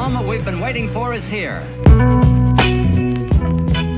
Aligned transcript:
moment 0.00 0.26
we've 0.26 0.44
been 0.44 0.60
waiting 0.60 0.88
for 0.90 1.14
is 1.14 1.28
here. 1.30 1.60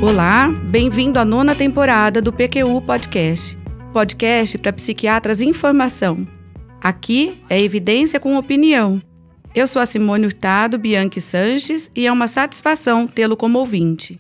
Olá, 0.03 0.49
bem-vindo 0.69 1.19
à 1.21 1.25
nona 1.25 1.55
temporada 1.55 2.21
do 2.21 2.33
PQU 2.33 2.83
Podcast. 2.83 3.57
Podcast 3.93 4.59
para 4.59 4.73
psiquiatras 4.73 5.41
em 5.41 5.53
formação. 5.53 6.27
Aqui 6.83 7.41
é 7.49 7.61
evidência 7.61 8.19
com 8.19 8.37
opinião. 8.37 9.01
Eu 9.55 9.69
sou 9.69 9.81
a 9.81 9.87
Simone 9.87 10.27
Hurtado 10.27 10.77
Bianchi 10.77 11.21
Sanches 11.21 11.89
e 11.95 12.05
é 12.05 12.11
uma 12.11 12.27
satisfação 12.27 13.07
tê-lo 13.07 13.37
como 13.37 13.61
ouvinte. 13.61 14.19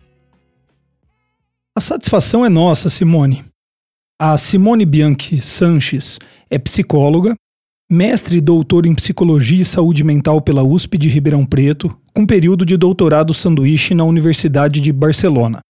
A 1.76 1.80
satisfação 1.80 2.44
é 2.44 2.48
nossa, 2.48 2.88
Simone. 2.88 3.44
A 4.20 4.38
Simone 4.38 4.86
Bianchi 4.86 5.40
Sanches 5.40 6.20
é 6.48 6.58
psicóloga, 6.58 7.34
mestre 7.92 8.38
e 8.38 8.40
doutor 8.40 8.86
em 8.86 8.94
Psicologia 8.94 9.60
e 9.60 9.66
Saúde 9.66 10.02
Mental 10.02 10.40
pela 10.40 10.62
USP 10.62 10.96
de 10.96 11.10
Ribeirão 11.10 11.44
Preto, 11.44 11.94
com 12.14 12.24
período 12.24 12.64
de 12.64 12.74
doutorado 12.74 13.34
sanduíche 13.34 13.94
na 13.94 14.02
Universidade 14.02 14.80
de 14.80 14.90
Barcelona. 14.90 15.60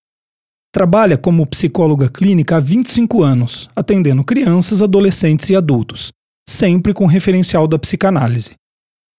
Trabalha 0.72 1.18
como 1.18 1.44
psicóloga 1.44 2.08
clínica 2.08 2.56
há 2.56 2.60
25 2.60 3.24
anos, 3.24 3.68
atendendo 3.74 4.22
crianças, 4.22 4.80
adolescentes 4.80 5.50
e 5.50 5.56
adultos, 5.56 6.12
sempre 6.48 6.94
com 6.94 7.06
referencial 7.06 7.66
da 7.66 7.76
psicanálise. 7.76 8.52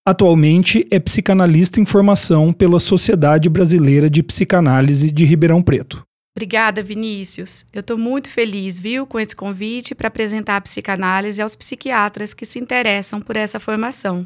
Atualmente 0.07 0.87
é 0.89 0.97
psicanalista 0.97 1.81
em 1.81 1.85
formação 1.85 2.53
pela 2.53 2.79
Sociedade 2.79 3.49
Brasileira 3.49 4.09
de 4.09 4.23
Psicanálise 4.23 5.11
de 5.11 5.25
Ribeirão 5.25 5.61
Preto. 5.61 6.03
Obrigada, 6.35 6.81
Vinícius. 6.81 7.63
Eu 7.71 7.81
estou 7.81 7.95
muito 7.95 8.27
feliz, 8.27 8.79
viu, 8.79 9.05
com 9.05 9.19
esse 9.19 9.35
convite 9.35 9.93
para 9.93 10.07
apresentar 10.07 10.57
a 10.57 10.61
psicanálise 10.61 11.39
aos 11.39 11.55
psiquiatras 11.55 12.33
que 12.33 12.43
se 12.43 12.57
interessam 12.57 13.21
por 13.21 13.35
essa 13.35 13.59
formação. 13.59 14.25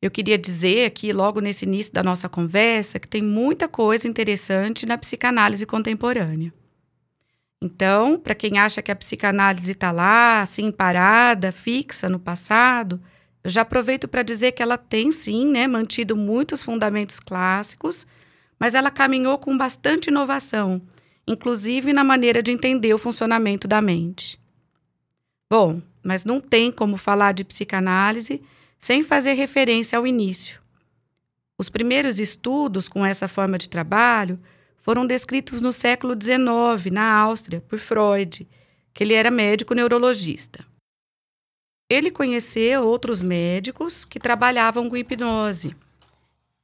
Eu 0.00 0.10
queria 0.10 0.38
dizer 0.38 0.86
aqui, 0.86 1.12
logo 1.12 1.40
nesse 1.40 1.66
início 1.66 1.92
da 1.92 2.02
nossa 2.02 2.26
conversa, 2.26 2.98
que 2.98 3.06
tem 3.06 3.22
muita 3.22 3.68
coisa 3.68 4.08
interessante 4.08 4.86
na 4.86 4.96
psicanálise 4.96 5.66
contemporânea. 5.66 6.52
Então, 7.60 8.18
para 8.18 8.34
quem 8.34 8.58
acha 8.58 8.80
que 8.80 8.90
a 8.90 8.96
psicanálise 8.96 9.72
está 9.72 9.90
lá, 9.90 10.40
assim, 10.40 10.72
parada, 10.72 11.52
fixa 11.52 12.08
no 12.08 12.18
passado, 12.18 12.98
eu 13.42 13.50
já 13.50 13.60
aproveito 13.60 14.08
para 14.08 14.22
dizer 14.22 14.52
que 14.52 14.62
ela 14.62 14.78
tem 14.78 15.12
sim, 15.12 15.46
né, 15.46 15.66
mantido 15.66 16.16
muitos 16.16 16.62
fundamentos 16.62 17.20
clássicos, 17.20 18.06
mas 18.58 18.74
ela 18.74 18.90
caminhou 18.90 19.38
com 19.38 19.56
bastante 19.56 20.08
inovação 20.08 20.80
inclusive 21.26 21.92
na 21.92 22.04
maneira 22.04 22.42
de 22.42 22.50
entender 22.50 22.92
o 22.94 22.98
funcionamento 22.98 23.66
da 23.66 23.80
mente. 23.80 24.38
Bom, 25.50 25.80
mas 26.02 26.24
não 26.24 26.40
tem 26.40 26.70
como 26.70 26.96
falar 26.96 27.32
de 27.32 27.44
psicanálise 27.44 28.42
sem 28.78 29.02
fazer 29.02 29.34
referência 29.34 29.98
ao 29.98 30.06
início. 30.06 30.60
Os 31.58 31.68
primeiros 31.68 32.18
estudos 32.18 32.88
com 32.88 33.04
essa 33.04 33.28
forma 33.28 33.56
de 33.56 33.68
trabalho 33.68 34.38
foram 34.82 35.06
descritos 35.06 35.60
no 35.60 35.72
século 35.72 36.14
XIX, 36.14 36.92
na 36.92 37.14
Áustria, 37.16 37.60
por 37.62 37.78
Freud, 37.78 38.46
que 38.92 39.02
ele 39.02 39.14
era 39.14 39.30
médico 39.30 39.74
neurologista. 39.74 40.64
Ele 41.88 42.10
conheceu 42.10 42.82
outros 42.82 43.22
médicos 43.22 44.04
que 44.04 44.20
trabalhavam 44.20 44.90
com 44.90 44.96
hipnose 44.96 45.74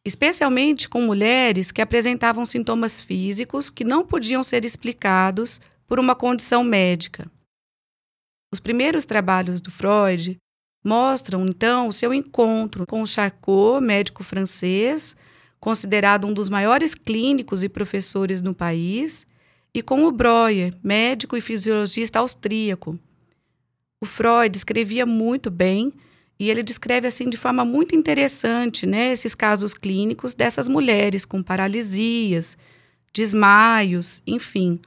especialmente 0.04 0.88
com 0.88 1.02
mulheres 1.02 1.70
que 1.70 1.82
apresentavam 1.82 2.44
sintomas 2.44 3.00
físicos 3.00 3.68
que 3.68 3.84
não 3.84 4.04
podiam 4.04 4.42
ser 4.42 4.64
explicados 4.64 5.60
por 5.86 5.98
uma 5.98 6.14
condição 6.14 6.64
médica. 6.64 7.30
Os 8.52 8.60
primeiros 8.60 9.04
trabalhos 9.04 9.60
do 9.60 9.70
Freud 9.70 10.36
mostram, 10.84 11.46
então, 11.46 11.88
o 11.88 11.92
seu 11.92 12.12
encontro 12.12 12.86
com 12.86 13.04
Charcot, 13.04 13.82
médico 13.84 14.24
francês, 14.24 15.14
considerado 15.60 16.26
um 16.26 16.32
dos 16.32 16.48
maiores 16.48 16.94
clínicos 16.94 17.62
e 17.62 17.68
professores 17.68 18.40
no 18.40 18.54
país, 18.54 19.26
e 19.74 19.82
com 19.82 20.04
o 20.04 20.10
Breuer, 20.10 20.74
médico 20.82 21.36
e 21.36 21.40
fisiologista 21.40 22.18
austríaco. 22.18 22.98
O 24.00 24.06
Freud 24.06 24.56
escrevia 24.56 25.04
muito 25.04 25.50
bem 25.50 25.92
e 26.40 26.48
ele 26.48 26.62
descreve 26.62 27.06
assim 27.06 27.28
de 27.28 27.36
forma 27.36 27.66
muito 27.66 27.94
interessante, 27.94 28.86
né, 28.86 29.12
esses 29.12 29.34
casos 29.34 29.74
clínicos 29.74 30.32
dessas 30.34 30.68
mulheres 30.68 31.26
com 31.26 31.42
paralisias, 31.42 32.56
desmaios, 33.12 34.22
enfim, 34.26 34.80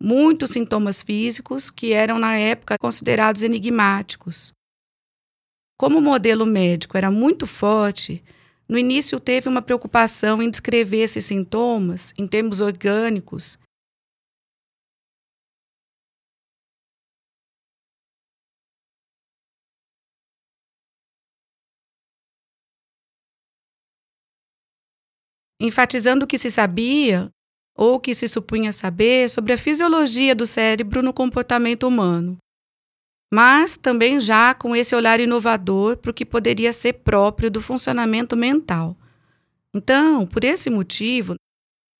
muitos 0.00 0.50
sintomas 0.50 1.02
físicos 1.02 1.70
que 1.70 1.92
eram 1.92 2.18
na 2.18 2.38
época 2.38 2.78
considerados 2.78 3.42
enigmáticos. 3.42 4.54
Como 5.78 5.98
o 5.98 6.02
modelo 6.02 6.46
médico 6.46 6.96
era 6.96 7.10
muito 7.10 7.46
forte, 7.46 8.24
no 8.66 8.78
início 8.78 9.20
teve 9.20 9.46
uma 9.46 9.60
preocupação 9.60 10.40
em 10.40 10.48
descrever 10.48 11.02
esses 11.02 11.26
sintomas 11.26 12.14
em 12.16 12.26
termos 12.26 12.62
orgânicos 12.62 13.58
enfatizando 25.64 26.24
o 26.24 26.28
que 26.28 26.38
se 26.38 26.50
sabia 26.50 27.30
ou 27.76 27.98
que 27.98 28.14
se 28.14 28.28
supunha 28.28 28.72
saber 28.72 29.28
sobre 29.28 29.52
a 29.52 29.58
fisiologia 29.58 30.34
do 30.34 30.46
cérebro 30.46 31.02
no 31.02 31.12
comportamento 31.12 31.88
humano, 31.88 32.38
mas 33.32 33.76
também 33.76 34.20
já 34.20 34.54
com 34.54 34.76
esse 34.76 34.94
olhar 34.94 35.18
inovador 35.18 35.96
para 35.96 36.10
o 36.10 36.14
que 36.14 36.24
poderia 36.24 36.72
ser 36.72 36.94
próprio 36.94 37.50
do 37.50 37.60
funcionamento 37.60 38.36
mental. 38.36 38.96
Então, 39.74 40.24
por 40.24 40.44
esse 40.44 40.70
motivo, 40.70 41.34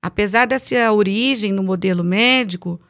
apesar 0.01 0.47
dessa 0.47 0.93
origem 0.93 1.53
no 1.53 1.63
modelo 1.65 2.05
médico, 2.05 2.81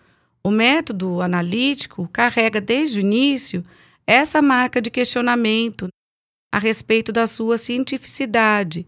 o 0.42 0.50
método 0.50 1.22
analítico 1.22 2.06
carrega 2.12 2.60
desde 2.60 2.98
o 2.98 3.00
início 3.00 3.64
essa 4.06 4.42
marca 4.42 4.82
de 4.82 4.90
questionamento 4.90 5.88
a 6.52 6.58
respeito 6.58 7.10
da 7.10 7.26
sua 7.26 7.56
cientificidade 7.56 8.86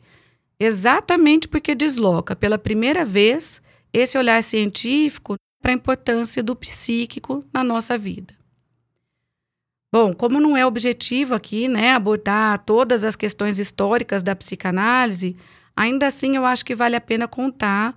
exatamente 0.59 1.49
porque 1.49 1.75
desloca 1.75 2.35
pela 2.35 2.59
primeira 2.59 3.05
vez 3.05 3.61
esse 3.93 4.17
olhar 4.17 4.43
científico 4.43 5.37
para 5.63 5.73
a 5.73 5.75
importância 5.75 6.43
do 6.43 6.55
psíquico 6.55 7.45
na 7.53 7.65
nossa 7.65 7.97
vida. 7.99 8.35
Bom, 9.93 10.13
como 10.13 10.41
não 10.41 10.57
é 10.57 10.67
objetivo 10.67 11.35
aqui, 11.35 11.69
né, 11.69 11.93
abordar 11.93 12.65
todas 12.65 13.05
as 13.05 13.17
questões 13.17 13.59
históricas 13.59 14.23
da 14.23 14.37
psicanálise, 14.37 15.37
ainda 15.75 16.07
assim 16.07 16.37
eu 16.37 16.45
acho 16.45 16.65
que 16.65 16.75
vale 16.75 16.97
a 16.97 17.01
pena 17.01 17.27
contar 17.27 17.95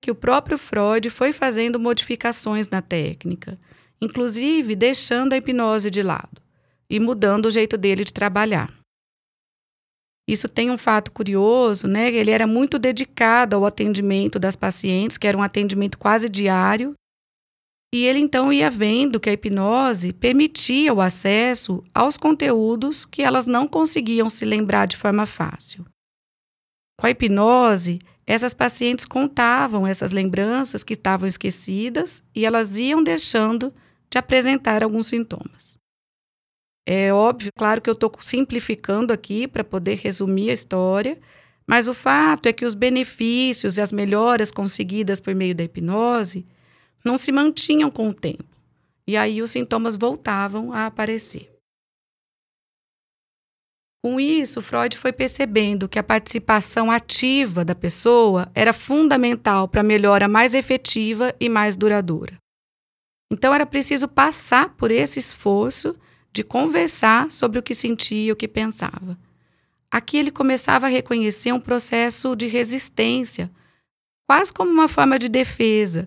que 0.00 0.10
o 0.10 0.14
próprio 0.14 0.56
Freud 0.56 1.10
foi 1.10 1.32
fazendo 1.32 1.80
modificações 1.80 2.68
na 2.68 2.80
técnica, 2.80 3.58
inclusive 4.00 4.76
deixando 4.76 5.32
a 5.32 5.36
hipnose 5.36 5.90
de 5.90 6.02
lado 6.02 6.40
e 6.88 7.00
mudando 7.00 7.46
o 7.46 7.50
jeito 7.50 7.76
dele 7.76 8.04
de 8.04 8.12
trabalhar. 8.12 8.75
Isso 10.28 10.48
tem 10.48 10.70
um 10.70 10.78
fato 10.78 11.12
curioso, 11.12 11.86
né? 11.86 12.12
Ele 12.12 12.32
era 12.32 12.46
muito 12.46 12.78
dedicado 12.78 13.54
ao 13.54 13.64
atendimento 13.64 14.38
das 14.38 14.56
pacientes, 14.56 15.16
que 15.16 15.26
era 15.26 15.38
um 15.38 15.42
atendimento 15.42 15.96
quase 15.96 16.28
diário. 16.28 16.94
E 17.94 18.04
ele 18.04 18.18
então 18.18 18.52
ia 18.52 18.68
vendo 18.68 19.20
que 19.20 19.30
a 19.30 19.32
hipnose 19.32 20.12
permitia 20.12 20.92
o 20.92 21.00
acesso 21.00 21.84
aos 21.94 22.16
conteúdos 22.16 23.04
que 23.04 23.22
elas 23.22 23.46
não 23.46 23.68
conseguiam 23.68 24.28
se 24.28 24.44
lembrar 24.44 24.86
de 24.86 24.96
forma 24.96 25.24
fácil. 25.24 25.84
Com 26.98 27.06
a 27.06 27.10
hipnose, 27.10 28.00
essas 28.26 28.52
pacientes 28.52 29.04
contavam 29.04 29.86
essas 29.86 30.10
lembranças 30.10 30.82
que 30.82 30.94
estavam 30.94 31.28
esquecidas 31.28 32.24
e 32.34 32.44
elas 32.44 32.76
iam 32.76 33.02
deixando 33.02 33.72
de 34.10 34.18
apresentar 34.18 34.82
alguns 34.82 35.06
sintomas. 35.06 35.65
É 36.88 37.12
óbvio, 37.12 37.50
claro 37.58 37.82
que 37.82 37.90
eu 37.90 37.94
estou 37.94 38.12
simplificando 38.20 39.12
aqui 39.12 39.48
para 39.48 39.64
poder 39.64 39.96
resumir 39.96 40.50
a 40.50 40.54
história, 40.54 41.18
mas 41.66 41.88
o 41.88 41.94
fato 41.94 42.46
é 42.46 42.52
que 42.52 42.64
os 42.64 42.76
benefícios 42.76 43.76
e 43.76 43.80
as 43.80 43.90
melhoras 43.90 44.52
conseguidas 44.52 45.18
por 45.18 45.34
meio 45.34 45.52
da 45.52 45.64
hipnose 45.64 46.46
não 47.04 47.16
se 47.16 47.32
mantinham 47.32 47.90
com 47.90 48.08
o 48.08 48.14
tempo. 48.14 48.44
E 49.04 49.16
aí 49.16 49.42
os 49.42 49.50
sintomas 49.50 49.96
voltavam 49.96 50.72
a 50.72 50.86
aparecer. 50.86 51.52
Com 54.04 54.20
isso, 54.20 54.62
Freud 54.62 54.96
foi 54.96 55.12
percebendo 55.12 55.88
que 55.88 55.98
a 55.98 56.02
participação 56.04 56.92
ativa 56.92 57.64
da 57.64 57.74
pessoa 57.74 58.48
era 58.54 58.72
fundamental 58.72 59.66
para 59.66 59.80
a 59.80 59.84
melhora 59.84 60.28
mais 60.28 60.54
efetiva 60.54 61.34
e 61.40 61.48
mais 61.48 61.76
duradoura. 61.76 62.38
Então 63.32 63.52
era 63.52 63.66
preciso 63.66 64.06
passar 64.06 64.76
por 64.76 64.92
esse 64.92 65.18
esforço 65.18 65.96
de 66.36 66.44
conversar 66.44 67.30
sobre 67.30 67.58
o 67.58 67.62
que 67.62 67.74
sentia 67.74 68.30
o 68.30 68.36
que 68.36 68.46
pensava. 68.46 69.18
Aqui 69.90 70.18
ele 70.18 70.30
começava 70.30 70.84
a 70.84 70.90
reconhecer 70.90 71.50
um 71.50 71.60
processo 71.60 72.36
de 72.36 72.46
resistência, 72.46 73.50
quase 74.26 74.52
como 74.52 74.70
uma 74.70 74.86
forma 74.86 75.18
de 75.18 75.30
defesa. 75.30 76.06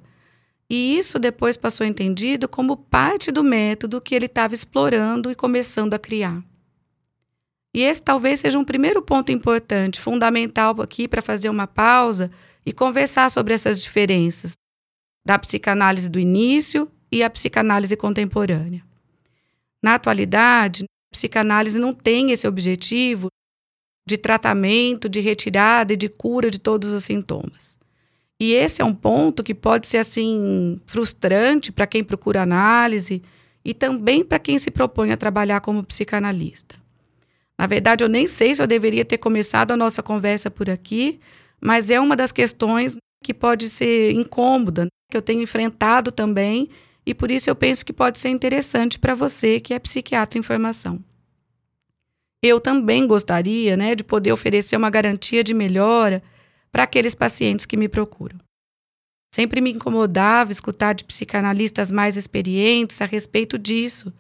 E 0.70 1.00
isso 1.00 1.18
depois 1.18 1.58
passou 1.58 1.84
entendido 1.84 2.48
como 2.48 2.78
parte 2.78 3.32
do 3.32 3.44
método 3.44 4.00
que 4.00 4.14
ele 4.14 4.28
estava 4.28 4.54
explorando 4.54 5.32
e 5.32 5.36
começando 5.36 5.96
a 5.96 6.00
criar. 6.00 6.44
E 7.74 7.82
esse 7.82 8.04
talvez 8.04 8.42
seja 8.42 8.60
um 8.60 8.64
primeiro 8.64 9.02
ponto 9.02 9.32
importante, 9.32 10.00
fundamental 10.00 10.80
aqui 10.80 11.08
para 11.08 11.24
fazer 11.24 11.50
uma 11.50 11.66
pausa 11.66 12.30
e 12.64 12.72
conversar 12.72 13.32
sobre 13.32 13.56
essas 13.56 13.82
diferenças 13.82 14.54
da 15.26 15.40
psicanálise 15.40 16.08
do 16.08 16.20
início 16.20 16.88
e 17.12 17.24
a 17.24 17.30
psicanálise 17.32 17.98
contemporânea. 17.98 18.89
Na 19.82 19.96
atualidade, 19.96 20.84
a 20.84 21.16
psicanálise 21.16 21.80
não 21.80 21.94
tem 21.94 22.32
esse 22.32 22.48
objetivo 22.48 23.28
de 24.08 24.18
tratamento, 24.18 25.08
de 25.08 25.20
retirada 25.20 25.94
e 25.94 25.98
de 25.98 26.10
cura 26.10 26.50
de 26.50 26.60
todos 26.60 26.92
os 26.92 27.04
sintomas. 27.04 27.80
E 28.40 28.54
esse 28.54 28.82
é 28.82 28.86
um 28.86 28.94
ponto 28.94 29.44
que 29.44 29.54
pode 29.54 29.86
ser 29.86 29.98
assim 29.98 30.80
frustrante 30.86 31.72
para 31.72 31.86
quem 31.86 32.04
procura 32.04 32.42
análise 32.42 33.22
e 33.64 33.74
também 33.74 34.24
para 34.24 34.40
quem 34.40 34.58
se 34.58 34.72
propõe 34.72 35.12
a 35.12 35.18
trabalhar 35.18 35.60
como 35.62 35.84
psicanalista. 35.84 36.76
Na 37.58 37.68
verdade, 37.68 38.04
eu 38.04 38.08
nem 38.08 38.26
sei 38.26 38.56
se 38.56 38.62
eu 38.62 38.68
deveria 38.68 39.04
ter 39.04 39.18
começado 39.18 39.72
a 39.72 39.78
nossa 39.78 40.02
conversa 40.02 40.50
por 40.50 40.70
aqui, 40.70 41.20
mas 41.60 41.92
é 41.92 42.00
uma 42.00 42.16
das 42.16 42.32
questões 42.32 42.96
que 43.22 43.34
pode 43.34 43.70
ser 43.70 44.14
incômoda, 44.14 44.86
né, 44.86 44.90
que 45.12 45.18
eu 45.18 45.22
tenho 45.22 45.42
enfrentado 45.42 46.10
também, 46.10 46.70
e 47.10 47.14
por 47.16 47.32
isso 47.32 47.50
eu 47.50 47.56
penso 47.56 47.84
que 47.84 47.92
pode 47.92 48.20
ser 48.20 48.30
interessante 48.30 49.00
para 49.00 49.16
você 49.16 49.60
que 49.60 49.74
é 49.74 49.80
psiquiatra 49.80 50.38
em 50.38 50.44
formação. 50.44 51.04
Eu 52.40 52.62
também 52.62 53.08
gostaria 53.08 53.76
né, 53.76 53.96
de 53.96 54.04
poder 54.04 54.32
oferecer 54.32 54.78
uma 54.78 54.92
garantia 54.92 55.44
de 55.44 55.52
melhora 55.52 56.22
para 56.72 56.84
aqueles 56.84 57.16
pacientes 57.16 57.66
que 57.66 57.76
me 57.76 57.90
procuram. 57.90 58.38
Sempre 59.34 59.60
me 59.60 59.72
incomodava 59.72 60.52
escutar 60.52 60.94
de 60.94 61.04
psicanalistas 61.04 61.90
mais 61.90 62.16
experientes 62.16 63.02
a 63.02 63.06
respeito 63.06 63.58
disso, 63.58 64.14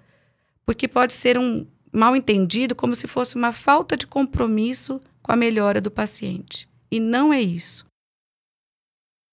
porque 0.66 0.88
pode 0.88 1.14
ser 1.14 1.38
um 1.38 1.68
mal 1.94 2.16
entendido 2.16 2.74
como 2.74 2.96
se 2.96 3.06
fosse 3.06 3.36
uma 3.36 3.54
falta 3.54 3.96
de 3.96 4.08
compromisso 4.08 5.00
com 5.22 5.32
a 5.32 5.36
melhora 5.36 5.80
do 5.80 5.92
paciente. 5.92 6.68
E 6.90 7.00
não 7.00 7.32
é 7.32 7.40
isso. 7.40 7.86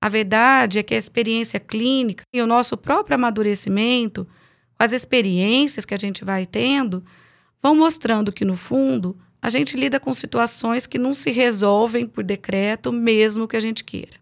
A 0.00 0.08
verdade 0.08 0.78
é 0.78 0.82
que 0.82 0.94
a 0.94 0.98
experiência 0.98 1.58
clínica 1.58 2.22
e 2.32 2.40
o 2.40 2.46
nosso 2.46 2.76
próprio 2.76 3.14
amadurecimento, 3.14 4.24
com 4.74 4.84
as 4.84 4.92
experiências 4.92 5.84
que 5.84 5.94
a 5.94 5.98
gente 5.98 6.24
vai 6.24 6.46
tendo, 6.46 7.04
vão 7.62 7.74
mostrando 7.74 8.32
que, 8.32 8.44
no 8.44 8.56
fundo, 8.56 9.18
a 9.40 9.48
gente 9.48 9.76
lida 9.76 9.98
com 9.98 10.12
situações 10.12 10.86
que 10.86 10.98
não 10.98 11.14
se 11.14 11.30
resolvem 11.30 12.06
por 12.06 12.22
decreto, 12.24 12.92
mesmo 12.92 13.48
que 13.48 13.56
a 13.56 13.60
gente 13.60 13.84
queira. 13.84 14.16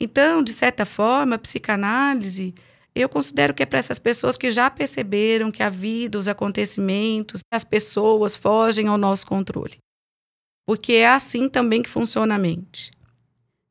Então, 0.00 0.42
de 0.42 0.52
certa 0.52 0.84
forma, 0.84 1.36
a 1.36 1.38
psicanálise, 1.38 2.54
eu 2.94 3.08
considero 3.08 3.54
que 3.54 3.62
é 3.62 3.66
para 3.66 3.78
essas 3.78 3.98
pessoas 3.98 4.36
que 4.36 4.50
já 4.50 4.70
perceberam 4.70 5.50
que 5.50 5.62
a 5.62 5.68
vida, 5.68 6.18
os 6.18 6.28
acontecimentos, 6.28 7.40
as 7.52 7.64
pessoas 7.64 8.36
fogem 8.36 8.86
ao 8.86 8.98
nosso 8.98 9.26
controle. 9.26 9.78
Porque 10.66 10.94
é 10.94 11.08
assim 11.08 11.48
também 11.48 11.82
que 11.82 11.90
funciona 11.90 12.36
a 12.36 12.38
mente. 12.38 12.90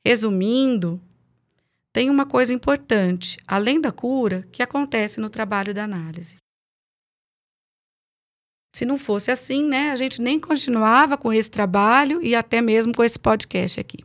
Resumindo, 0.05 1.01
tem 1.93 2.09
uma 2.09 2.25
coisa 2.25 2.53
importante, 2.53 3.37
além 3.47 3.79
da 3.79 3.91
cura, 3.91 4.47
que 4.51 4.61
acontece 4.61 5.19
no 5.19 5.29
trabalho 5.29 5.73
da 5.73 5.83
análise. 5.83 6.37
Se 8.75 8.85
não 8.85 8.97
fosse 8.97 9.29
assim, 9.29 9.63
né, 9.63 9.91
a 9.91 9.95
gente 9.95 10.19
nem 10.19 10.39
continuava 10.39 11.17
com 11.17 11.31
esse 11.31 11.49
trabalho 11.49 12.21
e 12.21 12.35
até 12.35 12.61
mesmo 12.61 12.93
com 12.93 13.03
esse 13.03 13.19
podcast 13.19 13.79
aqui. 13.79 13.99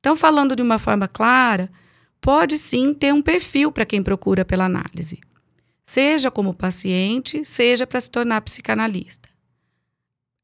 Então, 0.00 0.16
falando 0.16 0.56
de 0.56 0.62
uma 0.62 0.78
forma 0.78 1.06
clara, 1.06 1.70
pode 2.20 2.56
sim 2.56 2.94
ter 2.94 3.12
um 3.12 3.20
perfil 3.20 3.70
para 3.70 3.84
quem 3.84 4.02
procura 4.02 4.44
pela 4.44 4.64
análise, 4.64 5.20
seja 5.86 6.30
como 6.30 6.54
paciente, 6.54 7.44
seja 7.44 7.86
para 7.86 8.00
se 8.00 8.10
tornar 8.10 8.40
psicanalista. 8.40 9.31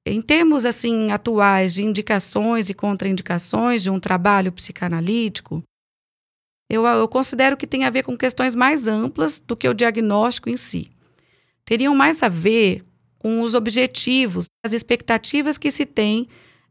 Em 0.06 0.20
termos 0.22 0.64
assim 0.64 1.10
atuais 1.10 1.74
de 1.74 1.82
indicações 1.82 2.70
e 2.70 2.74
contraindicações 2.74 3.82
de 3.82 3.90
um 3.90 4.00
trabalho 4.00 4.52
psicanalítico, 4.52 5.62
eu, 6.70 6.84
eu 6.84 7.08
considero 7.08 7.56
que 7.56 7.66
tem 7.66 7.84
a 7.84 7.90
ver 7.90 8.02
com 8.02 8.16
questões 8.16 8.54
mais 8.54 8.86
amplas 8.86 9.40
do 9.40 9.56
que 9.56 9.68
o 9.68 9.74
diagnóstico 9.74 10.50
em 10.50 10.56
si. 10.56 10.90
Teriam 11.64 11.94
mais 11.94 12.22
a 12.22 12.28
ver 12.28 12.84
com 13.18 13.42
os 13.42 13.54
objetivos, 13.54 14.46
as 14.64 14.72
expectativas 14.72 15.58
que 15.58 15.70
se 15.70 15.84
tem 15.84 16.28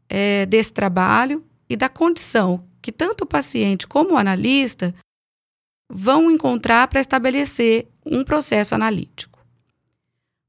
é, 0.08 0.46
desse 0.46 0.72
trabalho 0.72 1.44
e 1.68 1.76
da 1.76 1.88
condição 1.88 2.64
que 2.80 2.92
tanto 2.92 3.24
o 3.24 3.26
paciente 3.26 3.86
como 3.86 4.14
o 4.14 4.16
analista 4.16 4.94
vão 5.90 6.30
encontrar 6.30 6.88
para 6.88 7.00
estabelecer 7.00 7.88
um 8.04 8.24
processo 8.24 8.74
analítico. 8.74 9.37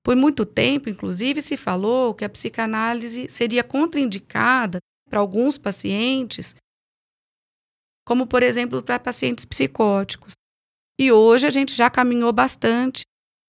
Por 0.04 0.16
muito 0.16 0.46
tempo, 0.46 0.90
inclusive, 0.90 1.42
se 1.42 1.58
falou 1.58 2.14
que 2.14 2.24
a 2.24 2.30
psicanálise 2.30 3.28
seria 3.30 3.64
contraindicada 3.64 4.80
para 5.10 5.20
alguns 5.20 5.58
pacientes, 5.58 6.56
como, 8.08 8.26
por 8.26 8.42
exemplo, 8.42 8.82
para 8.82 9.00
pacientes 9.00 9.46
psicóticos. 9.46 10.34
E 11.00 11.12
hoje 11.12 11.48
a 11.48 11.50
gente 11.50 11.76
já 11.76 11.90
caminhou 11.90 12.32
bastante 12.34 13.04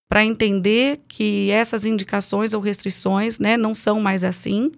para 0.08 0.24
entender 0.24 1.00
que 1.08 1.50
essas 1.50 1.84
indicações 1.84 2.52
ou 2.52 2.60
restrições 2.60 3.38
né, 3.38 3.56
não 3.56 3.74
são 3.74 4.00
mais 4.00 4.24
assim 4.24 4.72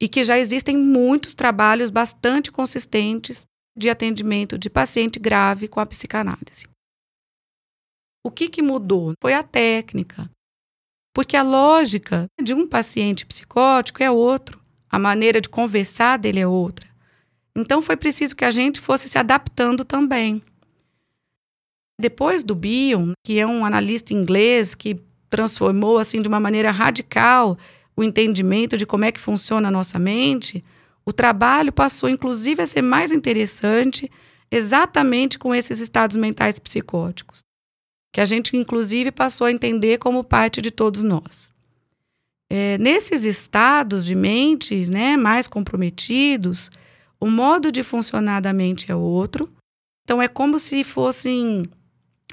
e 0.00 0.08
que 0.08 0.22
já 0.22 0.38
existem 0.38 0.76
muitos 0.76 1.34
trabalhos 1.34 1.88
bastante 1.88 2.52
consistentes 2.52 3.46
de 3.76 3.88
atendimento 3.88 4.58
de 4.58 4.68
paciente 4.68 5.18
grave 5.18 5.66
com 5.66 5.80
a 5.80 5.86
psicanálise. 5.86 6.66
O 8.24 8.30
que, 8.30 8.48
que 8.48 8.60
mudou? 8.60 9.12
Foi 9.20 9.32
a 9.32 9.42
técnica. 9.42 10.30
Porque 11.16 11.34
a 11.34 11.42
lógica 11.42 12.26
de 12.38 12.52
um 12.52 12.68
paciente 12.68 13.24
psicótico 13.24 14.02
é 14.02 14.10
outro, 14.10 14.60
a 14.86 14.98
maneira 14.98 15.40
de 15.40 15.48
conversar 15.48 16.18
dele 16.18 16.40
é 16.40 16.46
outra. 16.46 16.86
Então 17.56 17.80
foi 17.80 17.96
preciso 17.96 18.36
que 18.36 18.44
a 18.44 18.50
gente 18.50 18.78
fosse 18.78 19.08
se 19.08 19.16
adaptando 19.16 19.82
também. 19.82 20.42
Depois 21.98 22.42
do 22.42 22.54
Bion, 22.54 23.12
que 23.24 23.38
é 23.38 23.46
um 23.46 23.64
analista 23.64 24.12
inglês 24.12 24.74
que 24.74 25.00
transformou 25.30 25.96
assim 25.96 26.20
de 26.20 26.28
uma 26.28 26.38
maneira 26.38 26.70
radical 26.70 27.56
o 27.96 28.04
entendimento 28.04 28.76
de 28.76 28.84
como 28.84 29.06
é 29.06 29.10
que 29.10 29.18
funciona 29.18 29.68
a 29.68 29.70
nossa 29.70 29.98
mente, 29.98 30.62
o 31.02 31.14
trabalho 31.14 31.72
passou 31.72 32.10
inclusive 32.10 32.60
a 32.60 32.66
ser 32.66 32.82
mais 32.82 33.10
interessante 33.10 34.10
exatamente 34.50 35.38
com 35.38 35.54
esses 35.54 35.80
estados 35.80 36.14
mentais 36.14 36.58
psicóticos, 36.58 37.40
que 38.16 38.20
a 38.22 38.24
gente 38.24 38.56
inclusive 38.56 39.12
passou 39.12 39.46
a 39.46 39.52
entender 39.52 39.98
como 39.98 40.24
parte 40.24 40.62
de 40.62 40.70
todos 40.70 41.02
nós. 41.02 41.52
É, 42.50 42.78
nesses 42.78 43.26
estados 43.26 44.06
de 44.06 44.14
mente 44.14 44.88
né, 44.88 45.18
mais 45.18 45.46
comprometidos, 45.46 46.70
o 47.20 47.28
modo 47.28 47.70
de 47.70 47.82
funcionar 47.82 48.40
da 48.40 48.54
mente 48.54 48.90
é 48.90 48.94
outro. 48.94 49.52
Então, 50.02 50.22
é 50.22 50.28
como 50.28 50.58
se 50.58 50.82
fossem 50.82 51.68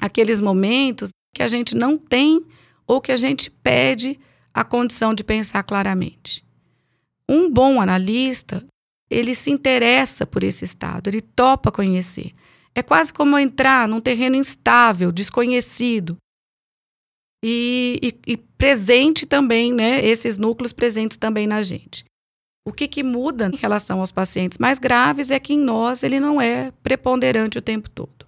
aqueles 0.00 0.40
momentos 0.40 1.10
que 1.34 1.42
a 1.42 1.48
gente 1.48 1.74
não 1.74 1.98
tem 1.98 2.42
ou 2.86 2.98
que 2.98 3.12
a 3.12 3.16
gente 3.16 3.50
pede 3.50 4.18
a 4.54 4.64
condição 4.64 5.12
de 5.12 5.22
pensar 5.22 5.62
claramente. 5.64 6.42
Um 7.28 7.50
bom 7.50 7.78
analista, 7.78 8.64
ele 9.10 9.34
se 9.34 9.50
interessa 9.50 10.24
por 10.24 10.42
esse 10.44 10.64
estado, 10.64 11.08
ele 11.08 11.20
topa 11.20 11.70
conhecer. 11.70 12.32
É 12.74 12.82
quase 12.82 13.12
como 13.12 13.38
entrar 13.38 13.86
num 13.86 14.00
terreno 14.00 14.36
instável, 14.36 15.12
desconhecido. 15.12 16.16
E, 17.44 18.00
e, 18.02 18.32
e 18.32 18.36
presente 18.36 19.26
também, 19.26 19.72
né? 19.72 20.04
Esses 20.04 20.38
núcleos 20.38 20.72
presentes 20.72 21.16
também 21.16 21.46
na 21.46 21.62
gente. 21.62 22.04
O 22.66 22.72
que, 22.72 22.88
que 22.88 23.02
muda 23.02 23.50
em 23.52 23.56
relação 23.56 24.00
aos 24.00 24.10
pacientes 24.10 24.58
mais 24.58 24.78
graves 24.78 25.30
é 25.30 25.38
que 25.38 25.52
em 25.52 25.60
nós 25.60 26.02
ele 26.02 26.18
não 26.18 26.40
é 26.40 26.70
preponderante 26.82 27.58
o 27.58 27.62
tempo 27.62 27.90
todo. 27.90 28.26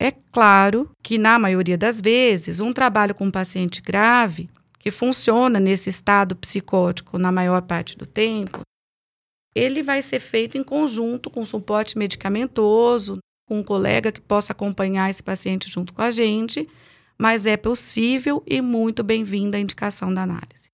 É 0.00 0.10
claro 0.10 0.90
que, 1.02 1.16
na 1.16 1.38
maioria 1.38 1.78
das 1.78 2.00
vezes, 2.00 2.60
um 2.60 2.72
trabalho 2.72 3.14
com 3.14 3.24
um 3.26 3.30
paciente 3.30 3.80
grave, 3.80 4.50
que 4.78 4.90
funciona 4.90 5.58
nesse 5.58 5.88
estado 5.88 6.36
psicótico 6.36 7.16
na 7.16 7.32
maior 7.32 7.62
parte 7.62 7.96
do 7.96 8.06
tempo, 8.06 8.60
ele 9.54 9.82
vai 9.82 10.02
ser 10.02 10.18
feito 10.18 10.58
em 10.58 10.64
conjunto 10.64 11.30
com 11.30 11.44
suporte 11.44 11.96
medicamentoso, 11.96 13.18
com 13.46 13.60
um 13.60 13.62
colega 13.62 14.10
que 14.10 14.20
possa 14.20 14.52
acompanhar 14.52 15.08
esse 15.08 15.22
paciente 15.22 15.70
junto 15.70 15.92
com 15.92 16.02
a 16.02 16.10
gente, 16.10 16.68
mas 17.16 17.46
é 17.46 17.56
possível 17.56 18.42
e 18.46 18.60
muito 18.60 19.04
bem-vinda 19.04 19.56
a 19.56 19.60
indicação 19.60 20.12
da 20.12 20.22
análise. 20.22 20.68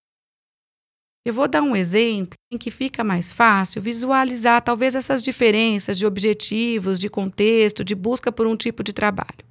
Eu 1.23 1.35
vou 1.35 1.47
dar 1.47 1.61
um 1.61 1.77
exemplo 1.77 2.35
em 2.51 2.57
que 2.57 2.71
fica 2.71 3.05
mais 3.05 3.33
fácil 3.33 3.83
visualizar 3.83 4.63
talvez 4.63 4.95
essas 4.95 5.21
diferenças 5.21 5.99
de 5.99 6.07
objetivos, 6.07 6.99
de 6.99 7.11
contexto, 7.11 7.85
de 7.85 7.95
busca 7.95 8.33
por 8.33 8.47
um 8.47 8.57
tipo 8.57 8.83
de 8.83 8.95
trabalho. 8.95 9.45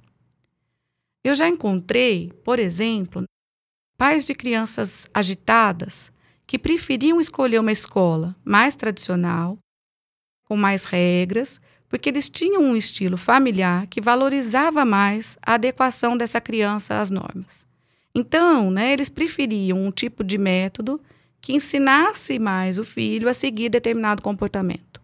Eu 1.22 1.34
já 1.34 1.48
encontrei, 1.48 2.32
por 2.44 2.58
exemplo, 2.58 3.22
pais 3.96 4.24
de 4.24 4.34
crianças 4.34 5.08
agitadas 5.14 6.10
que 6.50 6.58
preferiam 6.58 7.20
escolher 7.20 7.60
uma 7.60 7.70
escola 7.70 8.34
mais 8.44 8.74
tradicional, 8.74 9.56
com 10.48 10.56
mais 10.56 10.84
regras, 10.84 11.60
porque 11.88 12.08
eles 12.08 12.28
tinham 12.28 12.60
um 12.60 12.74
estilo 12.74 13.16
familiar 13.16 13.86
que 13.86 14.00
valorizava 14.00 14.84
mais 14.84 15.38
a 15.42 15.54
adequação 15.54 16.16
dessa 16.16 16.40
criança 16.40 17.00
às 17.00 17.08
normas. 17.08 17.64
Então, 18.12 18.68
né, 18.68 18.92
eles 18.92 19.08
preferiam 19.08 19.78
um 19.78 19.92
tipo 19.92 20.24
de 20.24 20.36
método 20.38 21.00
que 21.40 21.52
ensinasse 21.52 22.36
mais 22.36 22.78
o 22.78 22.84
filho 22.84 23.28
a 23.28 23.32
seguir 23.32 23.68
determinado 23.68 24.20
comportamento. 24.20 25.00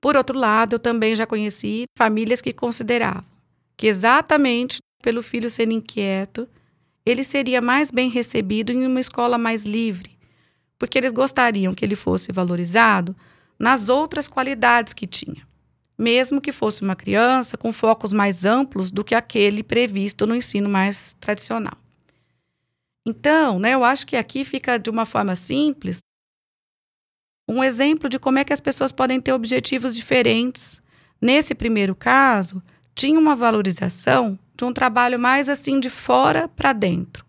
Por 0.00 0.16
outro 0.16 0.38
lado, 0.38 0.76
eu 0.76 0.80
também 0.80 1.14
já 1.14 1.26
conheci 1.26 1.84
famílias 1.94 2.40
que 2.40 2.54
consideravam 2.54 3.22
que 3.76 3.86
exatamente 3.86 4.78
pelo 5.02 5.22
filho 5.22 5.50
ser 5.50 5.70
inquieto, 5.70 6.48
ele 7.10 7.24
seria 7.24 7.60
mais 7.60 7.90
bem 7.90 8.10
recebido 8.10 8.72
em 8.72 8.86
uma 8.86 9.00
escola 9.00 9.38
mais 9.38 9.64
livre, 9.64 10.16
porque 10.78 10.98
eles 10.98 11.12
gostariam 11.12 11.74
que 11.74 11.84
ele 11.84 11.96
fosse 11.96 12.32
valorizado 12.32 13.16
nas 13.58 13.88
outras 13.88 14.28
qualidades 14.28 14.92
que 14.92 15.06
tinha, 15.06 15.46
mesmo 15.96 16.40
que 16.40 16.52
fosse 16.52 16.82
uma 16.82 16.94
criança 16.94 17.56
com 17.56 17.72
focos 17.72 18.12
mais 18.12 18.44
amplos 18.44 18.90
do 18.90 19.04
que 19.04 19.14
aquele 19.14 19.62
previsto 19.62 20.26
no 20.26 20.34
ensino 20.34 20.68
mais 20.68 21.14
tradicional. 21.20 21.76
Então, 23.06 23.58
né, 23.58 23.74
eu 23.74 23.84
acho 23.84 24.06
que 24.06 24.16
aqui 24.16 24.44
fica 24.44 24.78
de 24.78 24.90
uma 24.90 25.06
forma 25.06 25.34
simples 25.34 25.98
um 27.48 27.64
exemplo 27.64 28.10
de 28.10 28.18
como 28.18 28.38
é 28.38 28.44
que 28.44 28.52
as 28.52 28.60
pessoas 28.60 28.92
podem 28.92 29.18
ter 29.18 29.32
objetivos 29.32 29.96
diferentes. 29.96 30.82
Nesse 31.18 31.54
primeiro 31.54 31.94
caso, 31.94 32.62
tinha 32.94 33.18
uma 33.18 33.34
valorização 33.34 34.38
de 34.58 34.64
um 34.64 34.72
trabalho 34.72 35.18
mais 35.18 35.48
assim 35.48 35.78
de 35.78 35.88
fora 35.88 36.48
para 36.48 36.72
dentro. 36.72 37.24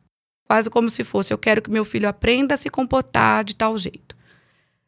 Quase 0.46 0.70
como 0.70 0.90
se 0.90 1.04
fosse 1.04 1.32
eu 1.32 1.38
quero 1.38 1.62
que 1.62 1.70
meu 1.70 1.86
filho 1.86 2.10
aprenda 2.10 2.56
a 2.56 2.58
se 2.58 2.70
comportar 2.70 3.44
de 3.44 3.56
tal 3.56 3.78
jeito. 3.78 4.18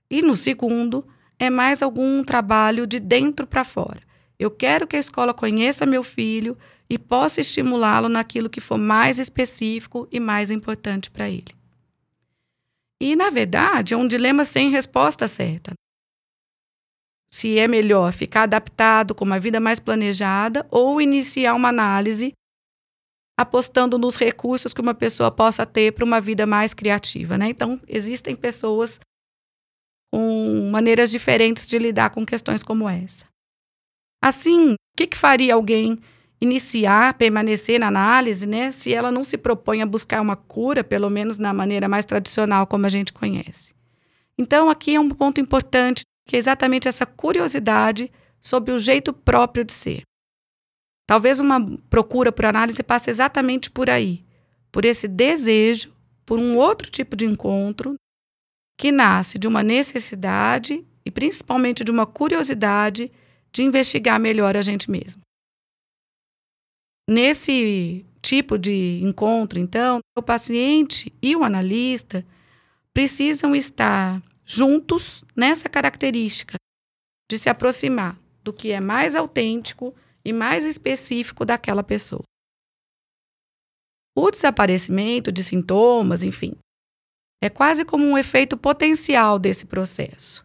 E 0.09 0.21
no 0.23 0.35
segundo, 0.35 1.07
é 1.37 1.49
mais 1.49 1.83
algum 1.83 2.23
trabalho 2.23 2.87
de 2.87 2.99
dentro 2.99 3.45
para 3.45 3.63
fora. 3.63 4.01
Eu 4.39 4.49
quero 4.49 4.87
que 4.87 4.95
a 4.95 4.99
escola 4.99 5.35
conheça 5.35 5.85
meu 5.85 6.03
filho 6.03 6.57
e 6.89 6.97
possa 6.97 7.39
estimulá-lo 7.39 8.09
naquilo 8.09 8.49
que 8.49 8.59
for 8.59 8.77
mais 8.77 9.19
específico 9.19 10.07
e 10.11 10.19
mais 10.19 10.49
importante 10.49 11.11
para 11.11 11.29
ele. 11.29 11.55
E, 12.99 13.15
na 13.15 13.29
verdade, 13.29 13.93
é 13.93 13.97
um 13.97 14.07
dilema 14.07 14.43
sem 14.43 14.69
resposta 14.71 15.27
certa. 15.27 15.73
Se 17.33 17.57
é 17.57 17.67
melhor 17.67 18.11
ficar 18.11 18.43
adaptado 18.43 19.15
com 19.15 19.23
uma 19.23 19.39
vida 19.39 19.59
mais 19.59 19.79
planejada 19.79 20.67
ou 20.69 21.01
iniciar 21.01 21.53
uma 21.53 21.69
análise 21.69 22.33
apostando 23.39 23.97
nos 23.97 24.15
recursos 24.15 24.73
que 24.73 24.81
uma 24.81 24.93
pessoa 24.93 25.31
possa 25.31 25.65
ter 25.65 25.93
para 25.93 26.05
uma 26.05 26.21
vida 26.21 26.45
mais 26.45 26.73
criativa, 26.73 27.37
né? 27.37 27.49
Então, 27.49 27.79
existem 27.87 28.35
pessoas 28.35 28.99
com 30.13 30.69
maneiras 30.71 31.09
diferentes 31.09 31.65
de 31.65 31.79
lidar 31.79 32.09
com 32.11 32.25
questões 32.25 32.61
como 32.61 32.87
essa. 32.87 33.25
Assim, 34.21 34.73
o 34.73 34.75
que, 34.95 35.07
que 35.07 35.17
faria 35.17 35.55
alguém 35.55 35.97
iniciar, 36.39 37.13
permanecer 37.15 37.79
na 37.79 37.87
análise, 37.87 38.45
né, 38.45 38.71
se 38.71 38.93
ela 38.93 39.11
não 39.11 39.23
se 39.23 39.37
propõe 39.37 39.81
a 39.81 39.85
buscar 39.85 40.21
uma 40.21 40.35
cura, 40.35 40.83
pelo 40.83 41.09
menos 41.09 41.37
na 41.37 41.53
maneira 41.53 41.87
mais 41.87 42.03
tradicional 42.03 42.67
como 42.67 42.85
a 42.85 42.89
gente 42.89 43.13
conhece? 43.13 43.73
Então, 44.37 44.69
aqui 44.69 44.95
é 44.95 44.99
um 44.99 45.09
ponto 45.09 45.39
importante, 45.39 46.03
que 46.31 46.37
é 46.37 46.39
exatamente 46.39 46.87
essa 46.87 47.05
curiosidade 47.05 48.09
sobre 48.39 48.71
o 48.71 48.79
jeito 48.79 49.11
próprio 49.11 49.65
de 49.65 49.73
ser. 49.73 50.03
Talvez 51.05 51.41
uma 51.41 51.59
procura 51.89 52.31
por 52.31 52.45
análise 52.45 52.81
passe 52.81 53.09
exatamente 53.09 53.69
por 53.69 53.89
aí, 53.89 54.23
por 54.71 54.85
esse 54.85 55.09
desejo, 55.09 55.93
por 56.25 56.39
um 56.39 56.55
outro 56.55 56.89
tipo 56.89 57.17
de 57.17 57.25
encontro 57.25 57.95
que 58.79 58.93
nasce 58.93 59.37
de 59.37 59.45
uma 59.45 59.61
necessidade 59.61 60.87
e 61.03 61.11
principalmente 61.11 61.83
de 61.83 61.91
uma 61.91 62.05
curiosidade 62.05 63.11
de 63.51 63.63
investigar 63.63 64.17
melhor 64.17 64.55
a 64.55 64.61
gente 64.61 64.89
mesmo. 64.89 65.21
Nesse 67.09 68.05
tipo 68.21 68.57
de 68.57 69.01
encontro, 69.03 69.59
então, 69.59 69.99
o 70.17 70.21
paciente 70.21 71.13
e 71.21 71.35
o 71.35 71.43
analista 71.43 72.25
precisam 72.93 73.53
estar 73.53 74.23
juntos 74.51 75.23
nessa 75.33 75.69
característica 75.69 76.57
de 77.29 77.37
se 77.37 77.49
aproximar 77.49 78.19
do 78.43 78.51
que 78.51 78.71
é 78.71 78.81
mais 78.81 79.15
autêntico 79.15 79.95
e 80.25 80.33
mais 80.33 80.65
específico 80.65 81.45
daquela 81.45 81.81
pessoa. 81.81 82.23
O 84.13 84.29
desaparecimento 84.29 85.31
de 85.31 85.41
sintomas, 85.41 86.21
enfim, 86.21 86.53
é 87.41 87.49
quase 87.49 87.85
como 87.85 88.05
um 88.05 88.17
efeito 88.17 88.57
potencial 88.57 89.39
desse 89.39 89.65
processo. 89.65 90.43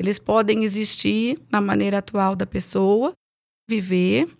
Eles 0.00 0.18
podem 0.18 0.64
existir 0.64 1.38
na 1.52 1.60
maneira 1.60 1.98
atual 1.98 2.34
da 2.34 2.46
pessoa, 2.46 3.12
viver, 3.68 4.34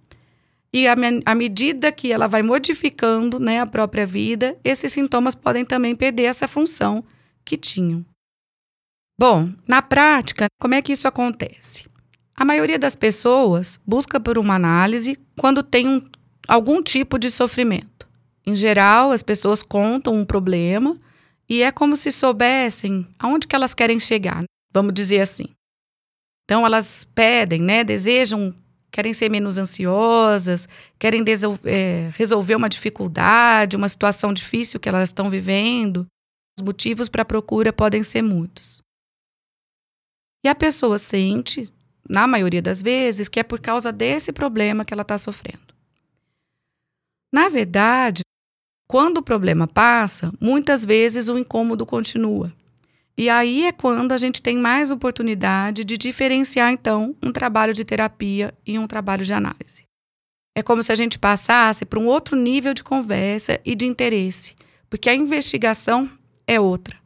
e 0.73 0.87
à 0.89 1.35
medida 1.35 1.93
que 1.93 2.11
ela 2.11 2.27
vai 2.27 2.43
modificando 2.43 3.39
né, 3.39 3.61
a 3.61 3.67
própria 3.67 4.07
vida, 4.07 4.59
esses 4.65 4.91
sintomas 4.91 5.35
podem 5.35 5.67
também 5.67 5.95
perder 5.95 6.23
essa 6.23 6.49
função 6.49 7.05
que 7.45 7.59
tinham. 7.59 8.07
Bom, 9.21 9.53
na 9.69 9.83
prática, 9.83 10.47
como 10.59 10.73
é 10.73 10.81
que 10.81 10.95
isso 10.95 11.07
acontece? 11.07 11.85
A 12.35 12.43
maioria 12.43 12.79
das 12.79 12.97
pessoas 12.97 13.79
busca 13.87 14.19
por 14.19 14.39
uma 14.39 14.55
análise 14.55 15.21
quando 15.39 15.62
tem 15.62 15.87
um, 15.87 16.00
algum 16.49 16.83
tipo 16.83 17.19
de 17.19 17.31
sofrimento. 17.31 18.09
Em 18.47 18.57
geral, 18.57 19.12
as 19.12 19.23
pessoas 19.23 19.62
contam 19.62 20.15
um 20.15 20.25
problema 20.25 20.97
e 21.47 21.62
é 21.62 21.71
como 21.71 21.97
se 21.97 22.11
soubessem 22.11 23.07
aonde 23.19 23.47
que 23.47 23.55
elas 23.55 23.75
querem 23.75 24.00
chegar, 24.00 24.43
vamos 24.73 24.95
dizer 24.95 25.21
assim. 25.21 25.49
Então 26.47 26.65
elas 26.65 27.07
pedem, 27.15 27.61
né, 27.61 27.85
desejam, 27.85 28.55
querem 28.91 29.12
ser 29.12 29.29
menos 29.29 29.59
ansiosas, 29.59 30.67
querem 30.99 31.23
é, 31.67 32.11
resolver 32.17 32.55
uma 32.55 32.71
dificuldade, 32.71 33.77
uma 33.77 33.91
situação 33.91 34.33
difícil 34.33 34.81
que 34.81 34.89
elas 34.89 35.11
estão 35.11 35.29
vivendo. 35.29 36.07
Os 36.59 36.65
motivos 36.65 37.11
para 37.11 37.21
a 37.21 37.27
procura 37.27 37.71
podem 37.71 38.03
ser 38.03 38.23
muitos. 38.23 38.81
E 40.42 40.49
a 40.49 40.54
pessoa 40.54 40.99
sente, 40.99 41.73
na 42.09 42.26
maioria 42.26 42.62
das 42.62 42.80
vezes, 42.80 43.28
que 43.28 43.38
é 43.38 43.42
por 43.42 43.61
causa 43.61 43.92
desse 43.92 44.32
problema 44.32 44.85
que 44.85 44.94
ela 44.94 45.02
está 45.02 45.18
sofrendo. 45.18 45.75
Na 47.32 47.49
verdade, 47.49 48.23
quando 48.88 49.18
o 49.18 49.23
problema 49.23 49.68
passa, 49.68 50.32
muitas 50.40 50.85
vezes 50.85 51.28
o 51.28 51.38
incômodo 51.38 51.87
continua. 51.87 52.52
E 53.16 53.28
aí 53.28 53.66
é 53.66 53.73
quando 53.73 54.12
a 54.12 54.16
gente 54.16 54.40
tem 54.40 54.56
mais 54.56 54.90
oportunidade 54.90 55.85
de 55.85 55.97
diferenciar, 55.97 56.73
então, 56.73 57.14
um 57.23 57.30
trabalho 57.30 57.75
de 57.75 57.85
terapia 57.85 58.52
e 58.66 58.78
um 58.78 58.87
trabalho 58.87 59.25
de 59.25 59.32
análise. 59.32 59.85
É 60.56 60.62
como 60.62 60.82
se 60.82 60.90
a 60.90 60.94
gente 60.97 61.18
passasse 61.18 61.85
para 61.85 62.00
um 62.00 62.06
outro 62.06 62.35
nível 62.35 62.75
de 62.75 62.82
conversa 62.82 63.61
e 63.64 63.75
de 63.75 63.87
interesse, 63.87 64.56
porque 64.88 65.09
a 65.09 65.14
investigação 65.14 66.11
é 66.47 66.59
outra. 66.59 67.00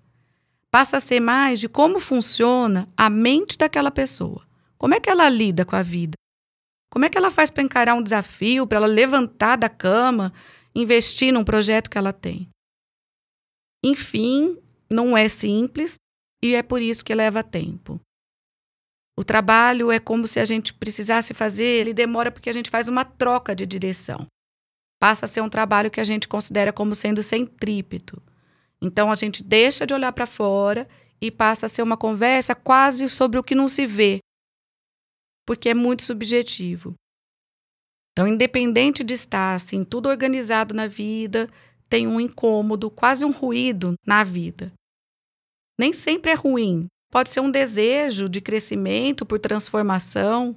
Passa 0.75 0.97
a 0.97 1.01
ser 1.01 1.21
mais 1.21 1.61
de 1.61 1.69
como 1.69 2.01
funciona 2.01 2.93
a 2.97 3.09
mente 3.09 3.57
daquela 3.57 3.93
pessoa. 3.93 4.45
Como 4.77 4.93
é 4.93 4.99
que 4.99 5.09
ela 5.09 5.29
lida 5.29 5.65
com 5.65 5.77
a 5.77 5.83
vida? 5.85 6.15
Como 6.91 7.05
é 7.05 7.09
que 7.09 7.17
ela 7.17 7.31
faz 7.31 7.49
para 7.49 7.63
encarar 7.63 7.95
um 7.95 8.03
desafio, 8.03 8.67
para 8.67 8.79
ela 8.79 8.89
levantar 8.89 9.55
da 9.55 9.69
cama 9.69 10.33
investir 10.75 11.33
num 11.33 11.45
projeto 11.45 11.89
que 11.89 11.97
ela 11.97 12.13
tem. 12.13 12.49
Enfim, 13.85 14.59
não 14.91 15.17
é 15.17 15.29
simples 15.29 15.95
e 16.43 16.57
é 16.57 16.63
por 16.65 16.83
isso 16.83 17.05
que 17.05 17.15
leva 17.15 17.45
tempo. 17.45 18.01
O 19.17 19.23
trabalho 19.23 19.93
é 19.93 20.01
como 20.01 20.27
se 20.27 20.41
a 20.41 20.45
gente 20.45 20.75
precisasse 20.75 21.33
fazer, 21.33 21.67
ele 21.67 21.95
demora 21.95 22.33
porque 22.33 22.51
a 22.51 22.53
gente 22.53 22.69
faz 22.69 22.89
uma 22.89 23.05
troca 23.05 23.55
de 23.55 23.65
direção. 23.65 24.27
Passa 25.01 25.27
a 25.27 25.29
ser 25.29 25.41
um 25.41 25.49
trabalho 25.49 25.89
que 25.89 26.01
a 26.01 26.05
gente 26.05 26.27
considera 26.27 26.73
como 26.73 26.97
sendo 26.97 27.23
centrípeto. 27.23 28.21
Então 28.83 29.11
a 29.11 29.15
gente 29.15 29.43
deixa 29.43 29.87
de 29.87 29.95
olhar 29.95 30.13
para 30.13 30.27
fora 30.27 30.89
e 31.21 31.31
passa 31.31 31.67
a 31.67 31.69
ser 31.69 31.83
uma 31.83 31.97
conversa 31.97 32.55
quase 32.55 33.09
sobre 33.09 33.39
o 33.39 33.43
que 33.43 33.55
não 33.55 33.69
se 33.69 33.87
vê, 33.87 34.19
porque 35.47 35.69
é 35.69 35.75
muito 35.75 36.03
subjetivo. 36.03 36.95
Então, 38.13 38.29
independente 38.29 39.03
de 39.03 39.15
estar 39.15 39.55
assim, 39.57 39.85
tudo 39.85 40.09
organizado 40.09 40.73
na 40.73 40.87
vida, 40.87 41.49
tem 41.89 42.07
um 42.07 42.21
incômodo, 42.21 42.89
quase 42.89 43.25
um 43.25 43.33
ruído 43.33 43.95
na 44.07 44.23
vida. 44.23 44.73
Nem 45.79 45.93
sempre 45.93 46.31
é 46.31 46.35
ruim. 46.35 46.87
Pode 47.11 47.31
ser 47.31 47.41
um 47.41 47.51
desejo 47.51 48.29
de 48.29 48.41
crescimento 48.41 49.27
por 49.27 49.41
transformação. 49.41 50.57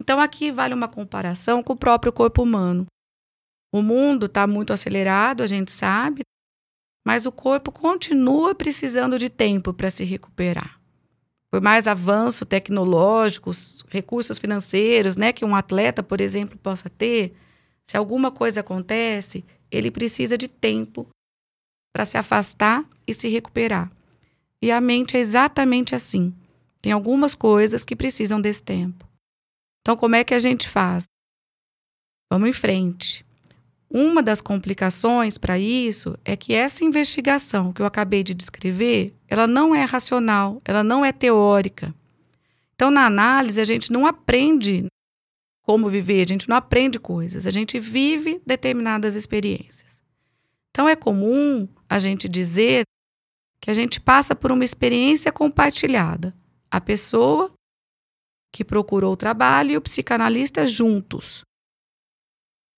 Então, 0.00 0.20
aqui 0.20 0.52
vale 0.52 0.72
uma 0.72 0.88
comparação 0.88 1.62
com 1.64 1.72
o 1.72 1.78
próprio 1.78 2.12
corpo 2.12 2.42
humano. 2.42 2.86
O 3.72 3.82
mundo 3.82 4.26
está 4.26 4.46
muito 4.46 4.72
acelerado, 4.72 5.42
a 5.42 5.46
gente 5.46 5.70
sabe, 5.70 6.22
mas 7.10 7.26
o 7.26 7.32
corpo 7.32 7.72
continua 7.72 8.54
precisando 8.54 9.18
de 9.18 9.28
tempo 9.28 9.74
para 9.74 9.90
se 9.90 10.04
recuperar 10.04 10.80
por 11.50 11.60
mais 11.60 11.88
avanço 11.88 12.46
tecnológico, 12.46 13.50
recursos 13.88 14.38
financeiros, 14.38 15.16
né, 15.16 15.32
que 15.32 15.44
um 15.44 15.56
atleta, 15.56 16.00
por 16.00 16.20
exemplo, 16.20 16.56
possa 16.56 16.88
ter, 16.88 17.34
se 17.84 17.96
alguma 17.96 18.30
coisa 18.30 18.60
acontece, 18.60 19.44
ele 19.68 19.90
precisa 19.90 20.38
de 20.38 20.46
tempo 20.46 21.08
para 21.92 22.04
se 22.04 22.16
afastar 22.16 22.88
e 23.04 23.12
se 23.12 23.26
recuperar. 23.26 23.90
E 24.62 24.70
a 24.70 24.80
mente 24.80 25.16
é 25.16 25.18
exatamente 25.18 25.92
assim. 25.92 26.32
Tem 26.80 26.92
algumas 26.92 27.34
coisas 27.34 27.82
que 27.82 27.96
precisam 27.96 28.40
desse 28.40 28.62
tempo. 28.62 29.04
Então, 29.80 29.96
como 29.96 30.14
é 30.14 30.22
que 30.22 30.34
a 30.34 30.38
gente 30.38 30.68
faz? 30.68 31.08
Vamos 32.32 32.48
em 32.48 32.52
frente. 32.52 33.26
Uma 33.92 34.22
das 34.22 34.40
complicações 34.40 35.36
para 35.36 35.58
isso 35.58 36.16
é 36.24 36.36
que 36.36 36.54
essa 36.54 36.84
investigação 36.84 37.72
que 37.72 37.82
eu 37.82 37.86
acabei 37.86 38.22
de 38.22 38.32
descrever, 38.32 39.12
ela 39.26 39.48
não 39.48 39.74
é 39.74 39.82
racional, 39.82 40.62
ela 40.64 40.84
não 40.84 41.04
é 41.04 41.10
teórica. 41.10 41.92
Então, 42.76 42.88
na 42.88 43.04
análise, 43.04 43.60
a 43.60 43.64
gente 43.64 43.92
não 43.92 44.06
aprende 44.06 44.86
como 45.62 45.90
viver, 45.90 46.22
a 46.22 46.28
gente 46.28 46.48
não 46.48 46.56
aprende 46.56 47.00
coisas, 47.00 47.48
a 47.48 47.50
gente 47.50 47.80
vive 47.80 48.40
determinadas 48.46 49.16
experiências. 49.16 50.04
Então, 50.70 50.88
é 50.88 50.94
comum 50.94 51.68
a 51.88 51.98
gente 51.98 52.28
dizer 52.28 52.84
que 53.60 53.70
a 53.70 53.74
gente 53.74 54.00
passa 54.00 54.36
por 54.36 54.52
uma 54.52 54.64
experiência 54.64 55.32
compartilhada. 55.32 56.32
A 56.70 56.80
pessoa 56.80 57.52
que 58.52 58.64
procurou 58.64 59.12
o 59.12 59.16
trabalho 59.16 59.72
e 59.72 59.76
o 59.76 59.80
psicanalista 59.82 60.66
juntos. 60.66 61.42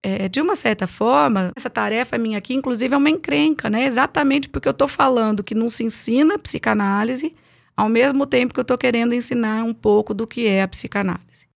É, 0.05 0.29
de 0.29 0.41
uma 0.41 0.57
certa 0.57 0.87
forma, 0.89 1.53
essa 1.55 1.71
tarefa 1.71 2.19
minha 2.19 2.39
aqui, 2.39 2.55
inclusive, 2.55 2.93
é 2.93 2.97
uma 2.99 3.11
encrenca, 3.11 3.71
né? 3.71 3.85
Exatamente 3.85 4.49
porque 4.49 4.67
eu 4.67 4.73
estou 4.73 4.89
falando 4.89 5.45
que 5.45 5.55
não 5.55 5.71
se 5.71 5.85
ensina 5.85 6.39
psicanálise, 6.39 7.37
ao 7.77 7.89
mesmo 7.89 8.27
tempo 8.27 8.53
que 8.53 8.59
eu 8.59 8.63
estou 8.63 8.77
querendo 8.77 9.15
ensinar 9.15 9.63
um 9.63 9.73
pouco 9.73 10.13
do 10.13 10.27
que 10.27 10.47
é 10.47 10.63
a 10.63 10.69
psicanálise. 10.69 11.47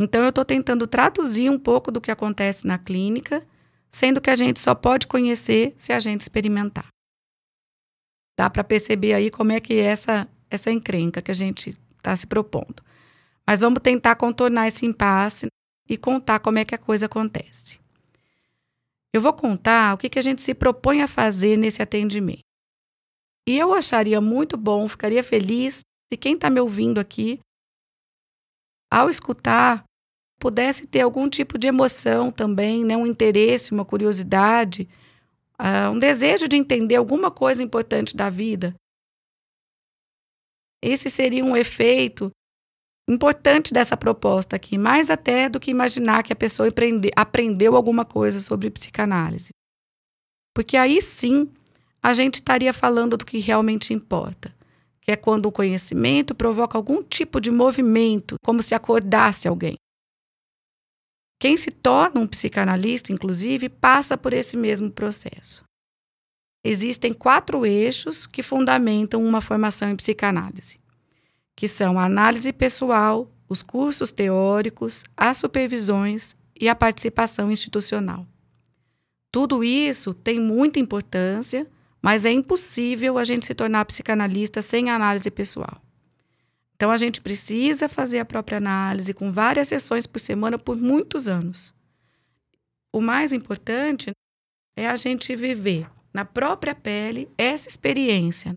Então, 0.00 0.22
eu 0.22 0.28
estou 0.28 0.44
tentando 0.44 0.86
traduzir 0.86 1.50
um 1.50 1.58
pouco 1.58 1.90
do 1.90 2.00
que 2.00 2.10
acontece 2.12 2.66
na 2.66 2.78
clínica, 2.78 3.44
sendo 3.90 4.20
que 4.20 4.30
a 4.30 4.36
gente 4.36 4.60
só 4.60 4.74
pode 4.74 5.08
conhecer 5.08 5.74
se 5.76 5.92
a 5.92 5.98
gente 5.98 6.20
experimentar. 6.20 6.86
Dá 8.38 8.48
para 8.48 8.62
perceber 8.62 9.14
aí 9.14 9.30
como 9.30 9.50
é 9.52 9.60
que 9.60 9.74
é 9.74 9.84
essa, 9.84 10.28
essa 10.48 10.70
encrenca 10.70 11.20
que 11.20 11.30
a 11.30 11.34
gente 11.34 11.76
está 11.96 12.14
se 12.14 12.26
propondo. 12.26 12.82
Mas 13.44 13.60
vamos 13.60 13.80
tentar 13.82 14.14
contornar 14.14 14.68
esse 14.68 14.86
impasse 14.86 15.48
e 15.88 15.96
contar 15.96 16.38
como 16.38 16.58
é 16.58 16.64
que 16.64 16.74
a 16.74 16.78
coisa 16.78 17.06
acontece. 17.06 17.79
Eu 19.12 19.20
vou 19.20 19.32
contar 19.32 19.94
o 19.94 19.98
que, 19.98 20.18
a 20.18 20.22
gente 20.22 20.40
se 20.40 20.54
propõe 20.54 21.02
a 21.02 21.08
fazer 21.08 21.56
nesse 21.56 21.82
atendimento. 21.82 22.42
E 23.48 23.58
eu 23.58 23.74
acharia 23.74 24.20
muito 24.20 24.56
bom, 24.56 24.86
ficaria 24.86 25.22
feliz 25.22 25.80
se 26.12 26.16
quem 26.16 26.34
está 26.34 26.48
me 26.48 26.60
ouvindo 26.60 26.98
aqui, 26.98 27.40
ao 28.92 29.08
escutar, 29.08 29.84
pudesse 30.40 30.86
ter 30.86 31.00
algum 31.00 31.28
tipo 31.28 31.58
de 31.58 31.68
emoção 31.68 32.30
também, 32.30 32.84
né? 32.84 32.96
um 32.96 33.06
interesse, 33.06 33.72
uma 33.72 33.84
curiosidade, 33.84 34.88
uh, 35.60 35.90
um 35.92 35.98
desejo 35.98 36.48
de 36.48 36.56
entender 36.56 36.96
alguma 36.96 37.30
coisa 37.30 37.62
importante 37.62 38.16
da 38.16 38.28
vida. 38.30 38.74
Esse 40.82 41.10
seria 41.10 41.44
um 41.44 41.56
efeito 41.56 42.30
importante 43.10 43.72
dessa 43.72 43.96
proposta 43.96 44.56
aqui, 44.56 44.78
mais 44.78 45.10
até 45.10 45.48
do 45.48 45.58
que 45.58 45.70
imaginar 45.70 46.22
que 46.22 46.32
a 46.32 46.36
pessoa 46.36 46.68
aprendeu 47.16 47.76
alguma 47.76 48.04
coisa 48.04 48.40
sobre 48.40 48.70
psicanálise. 48.70 49.50
Porque 50.54 50.76
aí 50.76 51.00
sim 51.02 51.50
a 52.02 52.12
gente 52.12 52.34
estaria 52.36 52.72
falando 52.72 53.16
do 53.16 53.26
que 53.26 53.38
realmente 53.38 53.92
importa, 53.92 54.54
que 55.00 55.10
é 55.10 55.16
quando 55.16 55.46
o 55.46 55.52
conhecimento 55.52 56.34
provoca 56.34 56.78
algum 56.78 57.02
tipo 57.02 57.40
de 57.40 57.50
movimento, 57.50 58.36
como 58.42 58.62
se 58.62 58.74
acordasse 58.74 59.46
alguém. 59.46 59.74
Quem 61.38 61.56
se 61.56 61.70
torna 61.70 62.20
um 62.20 62.26
psicanalista, 62.26 63.12
inclusive, 63.12 63.68
passa 63.68 64.16
por 64.16 64.32
esse 64.32 64.56
mesmo 64.56 64.90
processo. 64.90 65.64
Existem 66.64 67.14
quatro 67.14 67.64
eixos 67.64 68.26
que 68.26 68.42
fundamentam 68.42 69.24
uma 69.24 69.40
formação 69.40 69.90
em 69.90 69.96
psicanálise 69.96 70.79
que 71.54 71.68
são 71.68 71.98
a 71.98 72.04
análise 72.04 72.52
pessoal, 72.52 73.30
os 73.48 73.62
cursos 73.62 74.12
teóricos, 74.12 75.04
as 75.16 75.36
supervisões 75.36 76.36
e 76.58 76.68
a 76.68 76.74
participação 76.74 77.50
institucional. 77.50 78.26
Tudo 79.32 79.62
isso 79.62 80.12
tem 80.14 80.40
muita 80.40 80.78
importância, 80.78 81.66
mas 82.02 82.24
é 82.24 82.32
impossível 82.32 83.18
a 83.18 83.24
gente 83.24 83.46
se 83.46 83.54
tornar 83.54 83.84
psicanalista 83.84 84.62
sem 84.62 84.90
análise 84.90 85.30
pessoal. 85.30 85.82
Então 86.74 86.90
a 86.90 86.96
gente 86.96 87.20
precisa 87.20 87.88
fazer 87.88 88.20
a 88.20 88.24
própria 88.24 88.58
análise 88.58 89.12
com 89.12 89.30
várias 89.30 89.68
sessões 89.68 90.06
por 90.06 90.18
semana 90.18 90.58
por 90.58 90.76
muitos 90.76 91.28
anos. 91.28 91.74
O 92.92 93.00
mais 93.00 93.32
importante 93.32 94.10
é 94.76 94.86
a 94.86 94.96
gente 94.96 95.36
viver 95.36 95.88
na 96.12 96.24
própria 96.24 96.74
pele 96.74 97.28
essa 97.36 97.68
experiência 97.68 98.54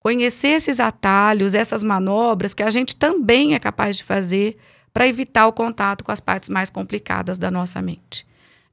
conhecer 0.00 0.48
esses 0.48 0.80
atalhos, 0.80 1.54
essas 1.54 1.82
manobras 1.82 2.54
que 2.54 2.62
a 2.62 2.70
gente 2.70 2.96
também 2.96 3.54
é 3.54 3.58
capaz 3.58 3.96
de 3.96 4.04
fazer 4.04 4.56
para 4.92 5.06
evitar 5.06 5.46
o 5.46 5.52
contato 5.52 6.02
com 6.02 6.10
as 6.10 6.20
partes 6.20 6.48
mais 6.48 6.70
complicadas 6.70 7.38
da 7.38 7.50
nossa 7.50 7.80
mente. 7.80 8.26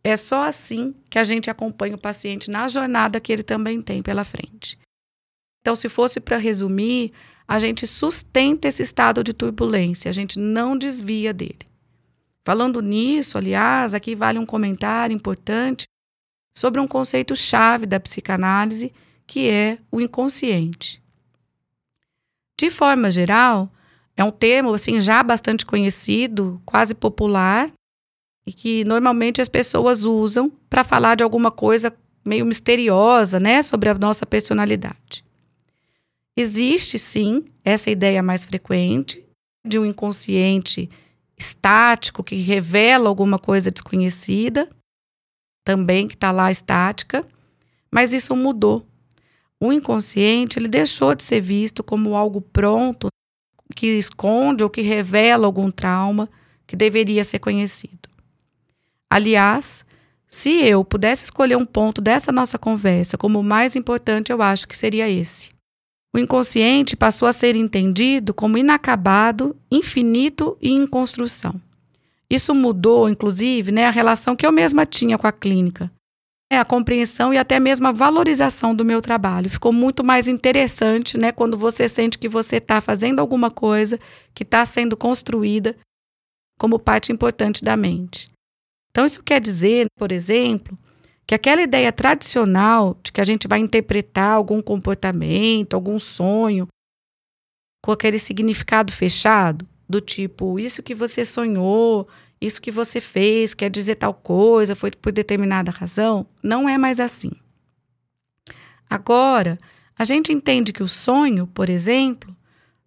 É 0.03 0.15
só 0.15 0.43
assim 0.43 0.95
que 1.09 1.19
a 1.19 1.23
gente 1.23 1.49
acompanha 1.49 1.95
o 1.95 2.01
paciente 2.01 2.49
na 2.49 2.67
jornada 2.67 3.19
que 3.19 3.31
ele 3.31 3.43
também 3.43 3.81
tem 3.81 4.01
pela 4.01 4.23
frente. 4.23 4.79
Então, 5.61 5.75
se 5.75 5.89
fosse 5.89 6.19
para 6.21 6.37
resumir, 6.37 7.11
a 7.45 7.59
gente 7.59 7.85
sustenta 7.85 8.69
esse 8.69 8.81
estado 8.81 9.23
de 9.23 9.33
turbulência, 9.33 10.09
a 10.09 10.13
gente 10.13 10.39
não 10.39 10.77
desvia 10.77 11.33
dele. 11.33 11.67
Falando 12.45 12.81
nisso, 12.81 13.37
aliás, 13.37 13.93
aqui 13.93 14.15
vale 14.15 14.39
um 14.39 14.45
comentário 14.45 15.13
importante 15.13 15.85
sobre 16.55 16.79
um 16.79 16.87
conceito 16.87 17.35
chave 17.35 17.85
da 17.85 17.99
psicanálise, 17.99 18.93
que 19.25 19.49
é 19.49 19.77
o 19.91 19.99
inconsciente. 19.99 21.01
De 22.59 22.69
forma 22.71 23.11
geral, 23.11 23.71
é 24.15 24.23
um 24.23 24.31
termo 24.31 24.73
assim 24.73 24.99
já 24.99 25.21
bastante 25.21 25.65
conhecido, 25.65 26.59
quase 26.65 26.95
popular, 26.95 27.71
e 28.47 28.51
que 28.51 28.83
normalmente 28.85 29.41
as 29.41 29.47
pessoas 29.47 30.05
usam 30.05 30.51
para 30.69 30.83
falar 30.83 31.15
de 31.15 31.23
alguma 31.23 31.51
coisa 31.51 31.95
meio 32.25 32.45
misteriosa, 32.45 33.39
né, 33.39 33.61
sobre 33.61 33.89
a 33.89 33.93
nossa 33.93 34.25
personalidade. 34.25 35.23
Existe 36.35 36.97
sim 36.97 37.45
essa 37.63 37.89
ideia 37.89 38.21
mais 38.23 38.45
frequente 38.45 39.23
de 39.65 39.77
um 39.77 39.85
inconsciente 39.85 40.89
estático 41.37 42.23
que 42.23 42.35
revela 42.35 43.07
alguma 43.07 43.37
coisa 43.37 43.69
desconhecida, 43.69 44.69
também 45.63 46.07
que 46.07 46.15
está 46.15 46.31
lá 46.31 46.49
estática, 46.49 47.25
mas 47.91 48.13
isso 48.13 48.35
mudou 48.35 48.85
o 49.59 49.73
inconsciente 49.73 50.59
ele 50.59 50.67
deixou 50.67 51.15
de 51.15 51.23
ser 51.23 51.41
visto 51.41 51.83
como 51.83 52.15
algo 52.15 52.41
pronto 52.41 53.07
que 53.75 53.87
esconde 53.87 54.63
ou 54.63 54.69
que 54.69 54.81
revela 54.81 55.45
algum 55.45 55.71
trauma 55.71 56.29
que 56.65 56.75
deveria 56.75 57.23
ser 57.23 57.39
conhecido. 57.39 58.09
Aliás, 59.09 59.85
se 60.27 60.49
eu 60.63 60.83
pudesse 60.83 61.25
escolher 61.25 61.55
um 61.55 61.65
ponto 61.65 62.01
dessa 62.01 62.31
nossa 62.31 62.57
conversa 62.57 63.17
como 63.17 63.39
o 63.39 63.43
mais 63.43 63.75
importante, 63.75 64.31
eu 64.31 64.41
acho 64.41 64.67
que 64.67 64.77
seria 64.77 65.09
esse. 65.09 65.51
O 66.13 66.19
inconsciente 66.19 66.95
passou 66.95 67.27
a 67.27 67.33
ser 67.33 67.55
entendido 67.55 68.33
como 68.33 68.57
inacabado, 68.57 69.55
infinito 69.71 70.57
e 70.61 70.71
em 70.71 70.85
construção. 70.85 71.59
Isso 72.29 72.53
mudou, 72.53 73.09
inclusive, 73.09 73.71
né, 73.71 73.85
a 73.85 73.91
relação 73.91 74.35
que 74.35 74.45
eu 74.45 74.51
mesma 74.51 74.85
tinha 74.85 75.17
com 75.17 75.27
a 75.27 75.31
clínica 75.31 75.91
a 76.55 76.63
compreensão 76.63 77.33
e 77.33 77.37
até 77.37 77.59
mesmo 77.59 77.87
a 77.87 77.91
valorização 77.91 78.73
do 78.73 78.85
meu 78.85 79.01
trabalho. 79.01 79.49
Ficou 79.49 79.73
muito 79.73 80.03
mais 80.03 80.27
interessante, 80.27 81.17
né, 81.17 81.31
quando 81.31 81.57
você 81.57 81.89
sente 81.89 82.17
que 82.17 82.29
você 82.29 82.57
está 82.57 82.79
fazendo 82.79 83.19
alguma 83.19 83.51
coisa 83.51 83.99
que 84.33 84.43
está 84.43 84.65
sendo 84.65 84.95
construída 84.95 85.75
como 86.57 86.79
parte 86.79 87.11
importante 87.11 87.63
da 87.63 87.75
mente. 87.75 88.29
Então, 88.89 89.05
isso 89.05 89.21
quer 89.21 89.41
dizer, 89.41 89.87
por 89.97 90.11
exemplo, 90.11 90.77
que 91.27 91.35
aquela 91.35 91.61
ideia 91.61 91.91
tradicional 91.91 92.97
de 93.03 93.11
que 93.11 93.21
a 93.21 93.25
gente 93.25 93.47
vai 93.47 93.59
interpretar 93.59 94.31
algum 94.31 94.61
comportamento, 94.61 95.73
algum 95.73 95.99
sonho, 95.99 96.67
com 97.83 97.91
aquele 97.91 98.17
significado 98.17 98.91
fechado, 98.91 99.67
do 99.87 100.01
tipo, 100.01 100.59
isso 100.59 100.81
que 100.81 100.95
você 100.95 101.23
sonhou, 101.23 102.07
isso 102.39 102.61
que 102.61 102.71
você 102.71 103.01
fez 103.01 103.53
quer 103.53 103.69
dizer 103.69 103.95
tal 103.95 104.13
coisa, 104.13 104.75
foi 104.75 104.91
por 104.91 105.11
determinada 105.11 105.71
razão. 105.71 106.25
Não 106.43 106.69
é 106.69 106.77
mais 106.77 106.99
assim. 106.99 107.31
Agora, 108.89 109.59
a 109.97 110.03
gente 110.03 110.31
entende 110.31 110.71
que 110.71 110.83
o 110.83 110.87
sonho, 110.87 111.47
por 111.47 111.69
exemplo, 111.69 112.35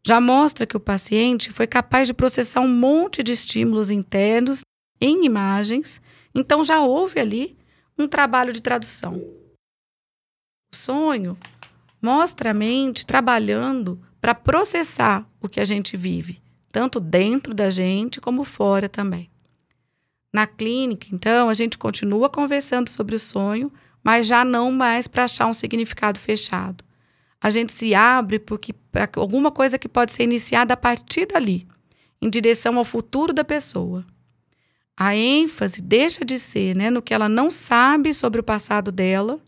já 0.07 0.21
mostra 0.21 0.67
que 0.67 0.77
o 0.77 0.81
paciente 0.81 1.53
foi 1.53 1.67
capaz 1.67 2.07
de 2.07 2.15
processar 2.15 2.61
um 2.61 2.69
monte 2.69 3.23
de 3.23 3.33
estímulos 3.33 3.91
internos 3.91 4.61
em 5.01 5.25
imagens, 5.25 6.01
então 6.35 6.65
já 6.65 6.81
houve 6.81 7.21
ali 7.21 7.57
um 7.99 8.07
trabalho 8.07 8.53
de 8.53 8.63
tradução. 8.63 9.15
O 10.73 10.77
sonho 10.77 11.37
mostra 12.01 12.51
a 12.51 12.55
mente 12.55 13.05
trabalhando 13.05 14.01
para 14.21 14.35
processar 14.35 15.29
o 15.41 15.49
que 15.49 15.61
a 15.61 15.65
gente 15.65 15.97
vive, 15.97 16.41
tanto 16.71 17.01
dentro 17.01 17.53
da 17.53 17.71
gente 17.71 18.21
como 18.21 18.45
fora 18.45 18.89
também. 18.89 19.29
Na 20.33 20.47
clínica, 20.47 21.09
então, 21.13 21.49
a 21.49 21.55
gente 21.55 21.77
continua 21.77 22.29
conversando 22.29 22.89
sobre 22.89 23.17
o 23.17 23.19
sonho, 23.19 23.73
mas 24.03 24.27
já 24.27 24.45
não 24.45 24.71
mais 24.71 25.09
para 25.09 25.25
achar 25.25 25.47
um 25.47 25.55
significado 25.55 26.21
fechado. 26.21 26.85
A 27.41 27.51
gente 27.51 27.73
se 27.73 27.95
abre 27.95 28.39
porque 28.39 28.73
para 28.73 29.09
alguma 29.17 29.51
coisa 29.51 29.79
que 29.79 29.89
pode 29.89 30.13
ser 30.13 30.25
iniciada 30.25 30.75
a 30.75 30.77
partir 30.77 31.27
dali, 31.27 31.67
em 32.21 32.29
direção 32.31 32.79
ao 32.79 32.85
futuro 32.85 33.33
da 33.33 33.45
pessoa. 33.45 34.05
a 34.97 35.17
ênfase 35.17 35.81
deixa 35.81 36.25
de 36.27 36.39
ser 36.39 36.77
né, 36.77 36.91
no 36.91 37.01
que 37.01 37.15
ela 37.15 37.29
não 37.29 37.51
sabe 37.51 38.13
sobre 38.13 38.39
o 38.41 38.45
passado 38.45 38.93
dela, 38.93 39.41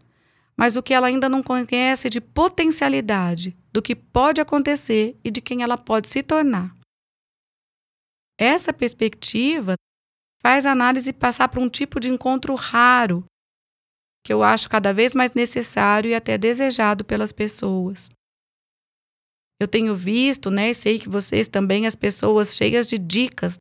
mas 0.57 0.77
o 0.77 0.83
que 0.83 0.95
ela 0.95 1.07
ainda 1.09 1.29
não 1.29 1.43
conhece 1.43 2.09
de 2.09 2.21
potencialidade, 2.23 3.55
do 3.71 3.83
que 3.83 3.95
pode 3.95 4.41
acontecer 4.41 5.19
e 5.23 5.31
de 5.31 5.43
quem 5.43 5.63
ela 5.63 5.77
pode 5.77 6.09
se 6.09 6.23
tornar. 6.23 6.75
Essa 8.39 8.73
perspectiva 8.73 9.75
faz 10.43 10.67
a 10.67 10.73
análise 10.73 11.13
passar 11.13 11.49
por 11.49 11.63
um 11.63 11.69
tipo 11.69 12.01
de 12.01 12.11
encontro 12.11 12.55
raro, 12.55 13.25
que 14.25 14.33
eu 14.33 14.43
acho 14.43 14.69
cada 14.69 14.93
vez 14.93 15.15
mais 15.15 15.33
necessário 15.33 16.11
e 16.11 16.15
até 16.15 16.37
desejado 16.37 17.05
pelas 17.05 17.33
pessoas. 17.33 18.11
Eu 19.61 19.69
tenho 19.69 19.95
visto, 19.95 20.51
né, 20.51 20.71
e 20.71 20.75
sei 20.75 20.99
que 20.99 21.09
vocês 21.09 21.47
também, 21.47 21.87
as 21.87 21.95
pessoas 21.95 22.55
cheias 22.57 22.87
de 22.87 22.99
dicas, 22.99 23.57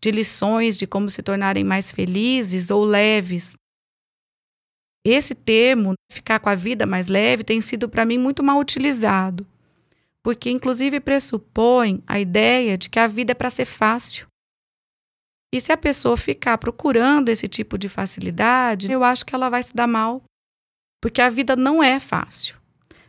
de 0.00 0.10
lições 0.10 0.76
de 0.76 0.86
como 0.86 1.10
se 1.10 1.22
tornarem 1.22 1.64
mais 1.64 1.90
felizes 1.90 2.70
ou 2.70 2.84
leves. 2.84 3.54
Esse 5.04 5.34
termo, 5.34 5.94
ficar 6.12 6.38
com 6.38 6.48
a 6.48 6.54
vida 6.54 6.86
mais 6.86 7.08
leve, 7.08 7.42
tem 7.42 7.60
sido 7.60 7.88
para 7.88 8.04
mim 8.04 8.18
muito 8.18 8.42
mal 8.42 8.58
utilizado, 8.58 9.46
porque 10.22 10.50
inclusive 10.50 11.00
pressupõe 11.00 12.02
a 12.06 12.20
ideia 12.20 12.78
de 12.78 12.88
que 12.88 12.98
a 12.98 13.06
vida 13.06 13.32
é 13.32 13.34
para 13.34 13.50
ser 13.50 13.64
fácil. 13.64 14.29
E 15.52 15.60
se 15.60 15.72
a 15.72 15.76
pessoa 15.76 16.16
ficar 16.16 16.58
procurando 16.58 17.28
esse 17.28 17.48
tipo 17.48 17.76
de 17.76 17.88
facilidade, 17.88 18.90
eu 18.90 19.02
acho 19.02 19.26
que 19.26 19.34
ela 19.34 19.48
vai 19.48 19.62
se 19.62 19.74
dar 19.74 19.86
mal, 19.86 20.22
porque 21.02 21.20
a 21.20 21.28
vida 21.28 21.56
não 21.56 21.82
é 21.82 21.98
fácil. 21.98 22.56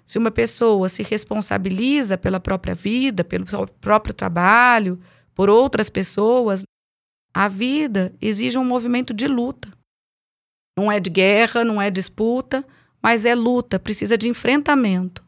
Se 0.06 0.18
uma 0.18 0.32
pessoa 0.32 0.90
se 0.90 1.04
responsabiliza 1.04 2.18
pela 2.18 2.40
própria 2.40 2.74
vida, 2.74 3.24
pelo 3.24 3.46
próprio 3.80 4.14
trabalho, 4.14 5.00
por 5.36 5.50
outras 5.50 5.90
pessoas, 5.90 6.64
a 7.34 7.48
vida 7.48 8.14
exige 8.20 8.58
um 8.58 8.66
movimento 8.66 9.14
de 9.14 9.28
luta. 9.28 9.72
Não 10.78 10.92
é 10.92 11.00
de 11.00 11.10
guerra, 11.10 11.64
não 11.64 11.82
é 11.82 11.90
disputa, 11.92 12.66
mas 13.02 13.26
é 13.26 13.36
luta, 13.36 13.80
precisa 13.80 14.18
de 14.18 14.28
enfrentamento. 14.28 15.24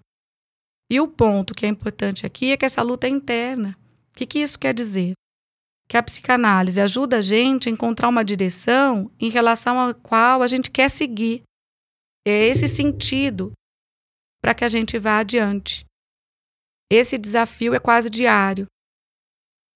E 0.91 0.99
o 0.99 1.07
ponto 1.07 1.53
que 1.53 1.65
é 1.65 1.69
importante 1.69 2.25
aqui 2.25 2.51
é 2.51 2.57
que 2.57 2.65
essa 2.65 2.81
luta 2.81 3.07
é 3.07 3.09
interna. 3.09 3.77
O 4.11 4.15
que, 4.15 4.25
que 4.25 4.39
isso 4.39 4.59
quer 4.59 4.73
dizer? 4.73 5.13
Que 5.93 5.97
a 5.97 6.01
psicanálise 6.01 6.81
ajuda 6.81 7.19
a 7.19 7.21
gente 7.21 7.69
a 7.69 7.71
encontrar 7.71 8.09
uma 8.09 8.25
direção 8.25 9.11
em 9.19 9.29
relação 9.29 9.79
à 9.79 9.93
qual 9.93 10.41
a 10.41 10.47
gente 10.47 10.71
quer 10.71 10.89
seguir. 10.89 11.43
É 12.27 12.47
esse 12.47 12.67
sentido 12.67 13.51
para 14.41 14.55
que 14.55 14.65
a 14.65 14.69
gente 14.69 14.97
vá 14.97 15.19
adiante. 15.19 15.85
Esse 16.91 17.15
desafio 17.15 17.75
é 17.75 17.79
quase 17.79 18.09
diário. 18.09 18.65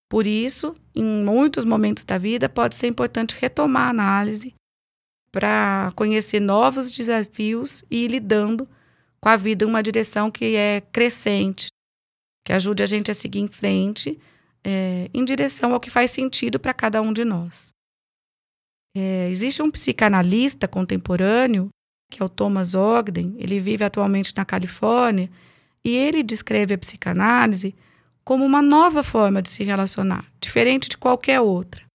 Por 0.10 0.26
isso, 0.26 0.76
em 0.96 1.06
muitos 1.24 1.64
momentos 1.64 2.04
da 2.04 2.18
vida, 2.18 2.50
pode 2.50 2.74
ser 2.74 2.88
importante 2.88 3.38
retomar 3.40 3.84
a 3.84 3.90
análise 3.92 4.56
para 5.32 5.92
conhecer 5.96 6.40
novos 6.40 6.90
desafios 6.90 7.84
e 7.92 8.06
ir 8.06 8.08
lidando 8.08 8.68
com 9.22 9.30
a 9.30 9.36
vida 9.36 9.66
em 9.66 9.68
uma 9.68 9.84
direção 9.84 10.32
que 10.32 10.56
é 10.56 10.82
crescente, 10.82 11.68
que 12.44 12.54
ajude 12.54 12.82
a 12.82 12.88
gente 12.88 13.12
a 13.12 13.14
seguir 13.14 13.42
em 13.42 13.48
frente 13.48 14.20
é, 14.64 15.10
em 15.14 15.24
direção 15.24 15.74
ao 15.74 15.80
que 15.80 15.90
faz 15.90 16.12
sentido 16.12 16.60
para 16.60 16.74
cada 16.74 17.02
um 17.02 17.14
de 17.14 17.24
nós. 17.24 17.70
É, 18.96 19.30
existe 19.30 19.62
um 19.62 19.70
psicanalista 19.70 20.68
contemporâneo, 20.68 21.70
que 22.10 22.22
é 22.22 22.26
o 22.26 22.30
Thomas 22.30 22.74
Ogden, 22.74 23.36
ele 23.38 23.60
vive 23.60 23.84
atualmente 23.84 24.36
na 24.36 24.44
Califórnia, 24.44 25.30
e 25.84 25.92
ele 25.92 26.24
descreve 26.24 26.74
a 26.74 26.78
psicanálise 26.78 27.76
como 28.26 28.44
uma 28.44 28.62
nova 28.62 29.04
forma 29.04 29.42
de 29.42 29.50
se 29.50 29.64
relacionar, 29.64 30.30
diferente 30.42 30.90
de 30.90 30.98
qualquer 30.98 31.40
outra. 31.40 31.86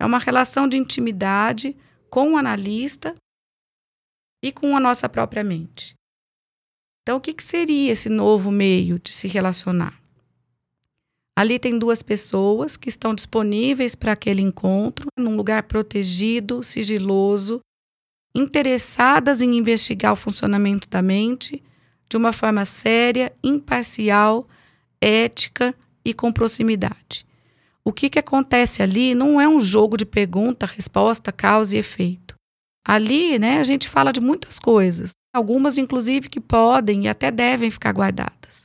É 0.00 0.04
uma 0.04 0.18
relação 0.18 0.68
de 0.68 0.76
intimidade 0.76 1.76
com 2.10 2.32
o 2.32 2.36
analista 2.36 3.14
e 4.42 4.50
com 4.50 4.76
a 4.76 4.80
nossa 4.80 5.08
própria 5.08 5.44
mente. 5.44 5.94
Então, 7.02 7.18
o 7.18 7.20
que, 7.20 7.32
que 7.32 7.42
seria 7.42 7.92
esse 7.92 8.08
novo 8.08 8.50
meio 8.50 8.98
de 8.98 9.12
se 9.12 9.28
relacionar? 9.28 10.01
Ali 11.36 11.58
tem 11.58 11.78
duas 11.78 12.02
pessoas 12.02 12.76
que 12.76 12.88
estão 12.88 13.14
disponíveis 13.14 13.94
para 13.94 14.12
aquele 14.12 14.42
encontro, 14.42 15.06
num 15.18 15.34
lugar 15.34 15.62
protegido, 15.62 16.62
sigiloso, 16.62 17.60
interessadas 18.34 19.40
em 19.40 19.56
investigar 19.56 20.12
o 20.12 20.16
funcionamento 20.16 20.88
da 20.88 21.00
mente 21.00 21.62
de 22.08 22.16
uma 22.16 22.32
forma 22.32 22.64
séria, 22.66 23.32
imparcial, 23.42 24.46
ética 25.00 25.74
e 26.04 26.12
com 26.12 26.30
proximidade. 26.30 27.26
O 27.84 27.92
que, 27.92 28.10
que 28.10 28.18
acontece 28.18 28.82
ali 28.82 29.14
não 29.14 29.40
é 29.40 29.48
um 29.48 29.58
jogo 29.58 29.96
de 29.96 30.04
pergunta, 30.04 30.66
resposta, 30.66 31.32
causa 31.32 31.74
e 31.74 31.78
efeito. 31.78 32.34
Ali, 32.86 33.38
né, 33.38 33.58
a 33.58 33.64
gente 33.64 33.88
fala 33.88 34.12
de 34.12 34.20
muitas 34.20 34.58
coisas, 34.58 35.12
algumas 35.34 35.78
inclusive 35.78 36.28
que 36.28 36.40
podem 36.40 37.04
e 37.04 37.08
até 37.08 37.30
devem 37.30 37.70
ficar 37.70 37.92
guardadas. 37.92 38.61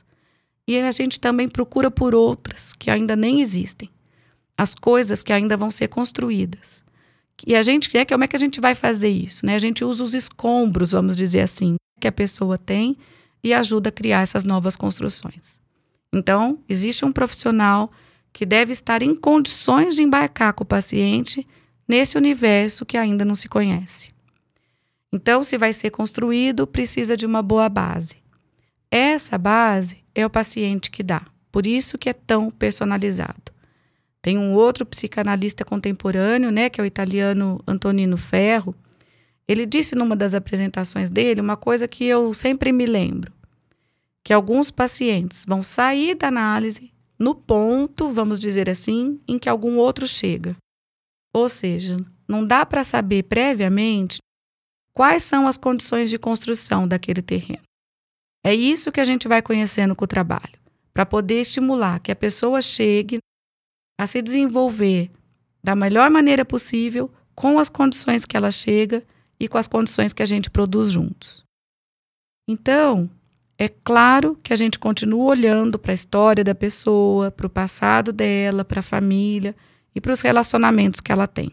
E 0.68 0.78
a 0.78 0.90
gente 0.90 1.18
também 1.18 1.48
procura 1.48 1.90
por 1.90 2.14
outras 2.14 2.74
que 2.74 2.90
ainda 2.90 3.16
nem 3.16 3.40
existem. 3.40 3.88
As 4.54 4.74
coisas 4.74 5.22
que 5.22 5.32
ainda 5.32 5.56
vão 5.56 5.70
ser 5.70 5.88
construídas. 5.88 6.84
E 7.46 7.54
a 7.54 7.62
gente 7.62 7.88
quer, 7.88 8.04
como 8.04 8.22
é 8.22 8.28
que 8.28 8.36
a 8.36 8.38
gente 8.38 8.60
vai 8.60 8.74
fazer 8.74 9.08
isso? 9.08 9.46
Né? 9.46 9.54
A 9.54 9.58
gente 9.58 9.82
usa 9.82 10.04
os 10.04 10.12
escombros, 10.12 10.92
vamos 10.92 11.16
dizer 11.16 11.40
assim, 11.40 11.76
que 11.98 12.06
a 12.06 12.12
pessoa 12.12 12.58
tem 12.58 12.98
e 13.42 13.54
ajuda 13.54 13.88
a 13.88 13.92
criar 13.92 14.20
essas 14.20 14.44
novas 14.44 14.76
construções. 14.76 15.58
Então, 16.12 16.58
existe 16.68 17.02
um 17.02 17.12
profissional 17.12 17.90
que 18.30 18.44
deve 18.44 18.72
estar 18.72 19.02
em 19.02 19.14
condições 19.14 19.94
de 19.94 20.02
embarcar 20.02 20.52
com 20.52 20.64
o 20.64 20.66
paciente 20.66 21.46
nesse 21.88 22.18
universo 22.18 22.84
que 22.84 22.98
ainda 22.98 23.24
não 23.24 23.34
se 23.34 23.48
conhece. 23.48 24.12
Então, 25.10 25.42
se 25.42 25.56
vai 25.56 25.72
ser 25.72 25.88
construído, 25.88 26.66
precisa 26.66 27.16
de 27.16 27.24
uma 27.24 27.40
boa 27.40 27.70
base. 27.70 28.16
Essa 28.90 29.36
base 29.36 30.04
é 30.14 30.24
o 30.24 30.30
paciente 30.30 30.90
que 30.90 31.02
dá. 31.02 31.22
Por 31.52 31.66
isso 31.66 31.98
que 31.98 32.08
é 32.08 32.12
tão 32.12 32.50
personalizado. 32.50 33.52
Tem 34.20 34.36
um 34.36 34.54
outro 34.54 34.84
psicanalista 34.84 35.64
contemporâneo, 35.64 36.50
né, 36.50 36.68
que 36.68 36.80
é 36.80 36.84
o 36.84 36.86
italiano 36.86 37.62
Antonino 37.66 38.16
Ferro. 38.16 38.74
Ele 39.46 39.64
disse 39.64 39.94
numa 39.94 40.16
das 40.16 40.34
apresentações 40.34 41.08
dele 41.08 41.40
uma 41.40 41.56
coisa 41.56 41.88
que 41.88 42.04
eu 42.04 42.34
sempre 42.34 42.72
me 42.72 42.84
lembro, 42.84 43.32
que 44.22 44.32
alguns 44.32 44.70
pacientes 44.70 45.44
vão 45.46 45.62
sair 45.62 46.14
da 46.14 46.28
análise 46.28 46.92
no 47.18 47.34
ponto, 47.34 48.10
vamos 48.10 48.38
dizer 48.38 48.68
assim, 48.68 49.20
em 49.26 49.38
que 49.38 49.48
algum 49.48 49.78
outro 49.78 50.06
chega. 50.06 50.56
Ou 51.32 51.48
seja, 51.48 51.96
não 52.26 52.46
dá 52.46 52.66
para 52.66 52.84
saber 52.84 53.24
previamente 53.24 54.18
quais 54.92 55.22
são 55.22 55.46
as 55.46 55.56
condições 55.56 56.10
de 56.10 56.18
construção 56.18 56.86
daquele 56.86 57.22
terreno. 57.22 57.67
É 58.44 58.54
isso 58.54 58.92
que 58.92 59.00
a 59.00 59.04
gente 59.04 59.28
vai 59.28 59.42
conhecendo 59.42 59.94
com 59.94 60.04
o 60.04 60.08
trabalho, 60.08 60.58
para 60.92 61.04
poder 61.04 61.40
estimular 61.40 62.00
que 62.00 62.12
a 62.12 62.16
pessoa 62.16 62.60
chegue 62.60 63.18
a 63.98 64.06
se 64.06 64.22
desenvolver 64.22 65.10
da 65.62 65.74
melhor 65.74 66.10
maneira 66.10 66.44
possível, 66.44 67.10
com 67.34 67.58
as 67.58 67.68
condições 67.68 68.24
que 68.24 68.36
ela 68.36 68.50
chega 68.50 69.04
e 69.38 69.48
com 69.48 69.58
as 69.58 69.68
condições 69.68 70.12
que 70.12 70.22
a 70.22 70.26
gente 70.26 70.50
produz 70.50 70.90
juntos. 70.90 71.44
Então, 72.48 73.10
é 73.58 73.68
claro 73.68 74.36
que 74.42 74.52
a 74.52 74.56
gente 74.56 74.78
continua 74.78 75.24
olhando 75.24 75.78
para 75.78 75.92
a 75.92 75.94
história 75.94 76.44
da 76.44 76.54
pessoa, 76.54 77.30
para 77.30 77.46
o 77.46 77.50
passado 77.50 78.12
dela, 78.12 78.64
para 78.64 78.80
a 78.80 78.82
família 78.82 79.54
e 79.94 80.00
para 80.00 80.12
os 80.12 80.20
relacionamentos 80.20 81.00
que 81.00 81.10
ela 81.10 81.26
tem. 81.26 81.50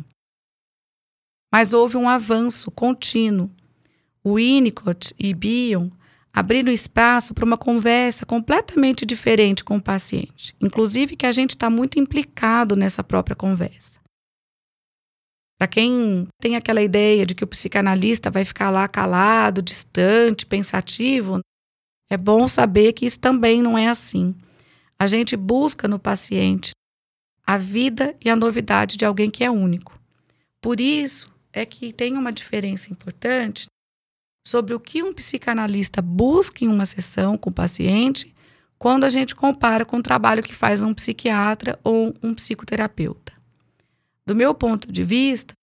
Mas 1.52 1.74
houve 1.74 1.98
um 1.98 2.08
avanço 2.08 2.70
contínuo. 2.70 3.50
O 4.24 4.36
Winnicott 4.36 5.16
e 5.18 5.34
Bion 5.34 5.90
abrindo 6.36 6.70
espaço 6.70 7.34
para 7.34 7.46
uma 7.46 7.58
conversa 7.58 8.26
completamente 8.26 9.06
diferente 9.06 9.64
com 9.64 9.78
o 9.78 9.82
paciente, 9.82 10.54
inclusive 10.60 11.16
que 11.16 11.26
a 11.26 11.32
gente 11.32 11.52
está 11.52 11.70
muito 11.70 11.98
implicado 11.98 12.76
nessa 12.76 13.02
própria 13.02 13.38
conversa. 13.38 14.02
Para 15.58 15.70
quem 15.70 16.28
tem 16.42 16.58
aquela 16.58 16.82
ideia 16.82 17.26
de 17.26 17.34
que 17.34 17.46
o 17.46 17.48
psicanalista 17.48 18.30
vai 18.30 18.44
ficar 18.44 18.70
lá 18.70 18.86
calado, 18.86 19.62
distante, 19.62 20.46
pensativo, 20.46 21.40
é 22.10 22.18
bom 22.18 22.50
saber 22.50 22.92
que 22.92 23.06
isso 23.06 23.18
também 23.18 23.62
não 23.62 23.78
é 23.78 23.88
assim. 23.88 24.36
A 25.00 25.08
gente 25.08 25.38
busca 25.38 25.88
no 25.88 25.98
paciente 25.98 26.72
a 27.48 27.56
vida 27.56 28.14
e 28.24 28.30
a 28.30 28.36
novidade 28.36 28.98
de 28.98 29.06
alguém 29.06 29.32
que 29.32 29.46
é 29.46 29.50
único. 29.50 29.98
Por 30.60 30.82
isso 30.82 31.34
é 31.54 31.66
que 31.66 31.94
tem 31.94 32.18
uma 32.18 32.34
diferença 32.34 32.92
importante 32.92 33.68
sobre 34.46 34.74
o 34.74 34.80
que 34.80 35.02
um 35.02 35.14
psicanalista 35.14 36.02
busca 36.02 36.64
em 36.64 36.68
uma 36.68 36.86
sessão 36.86 37.38
com 37.38 37.50
o 37.50 37.54
paciente 37.54 38.34
quando 38.78 39.04
a 39.04 39.10
gente 39.10 39.36
compara 39.36 39.86
com 39.86 39.98
o 39.98 40.04
trabalho 40.04 40.44
que 40.44 40.54
faz 40.54 40.82
um 40.82 40.94
psiquiatra 40.94 41.80
ou 41.84 42.14
um 42.22 42.34
psicoterapeuta. 42.34 43.34
Do 44.26 44.36
meu 44.36 44.54
ponto 44.54 44.92
de 44.92 45.04
vista, 45.04 45.54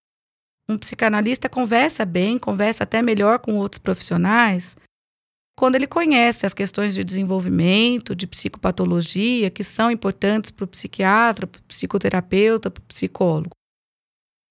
um 0.69 0.79
psicanalista 0.79 1.49
conversa 1.49 2.05
bem, 2.05 2.39
conversa 2.39 2.85
até 2.85 3.03
melhor 3.03 3.39
com 3.39 3.57
outros 3.57 3.79
profissionais 3.79 4.77
quando 5.57 5.77
ele 5.77 5.87
conhece 5.87 6.45
as 6.45 6.55
questões 6.55 6.95
de 6.95 7.05
desenvolvimento, 7.05 8.17
de 8.17 8.27
psicopatologia, 8.27 9.51
que 9.51 9.63
são 9.63 9.91
importantes 9.91 10.51
para 10.51 10.65
o 10.65 10.69
psiquiatra, 10.69 11.47
para 11.47 11.61
o 11.61 11.63
psicoterapeuta, 11.65 12.71
para 12.71 12.81
o 12.81 12.87
psicólogo. 12.87 13.55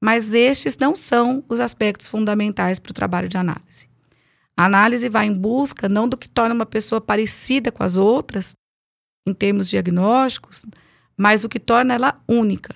Mas 0.02 0.34
estes 0.34 0.78
não 0.78 0.96
são 0.96 1.44
os 1.50 1.60
aspectos 1.60 2.08
fundamentais 2.08 2.80
para 2.80 2.92
o 2.92 2.94
trabalho 2.94 3.28
de 3.28 3.38
análise. 3.38 3.91
A 4.58 4.66
análise 4.66 5.10
vai 5.10 5.26
em 5.28 5.34
busca 5.34 5.90
não 5.90 6.08
do 6.08 6.18
que 6.18 6.28
torna 6.28 6.54
uma 6.54 6.66
pessoa 6.66 7.02
parecida 7.02 7.72
com 7.72 7.84
as 7.84 7.98
outras, 7.98 8.54
em 9.28 9.34
termos 9.34 9.70
diagnósticos, 9.70 10.66
mas 11.18 11.44
o 11.44 11.50
que 11.50 11.60
torna 11.60 11.94
ela 11.94 12.22
única. 12.28 12.76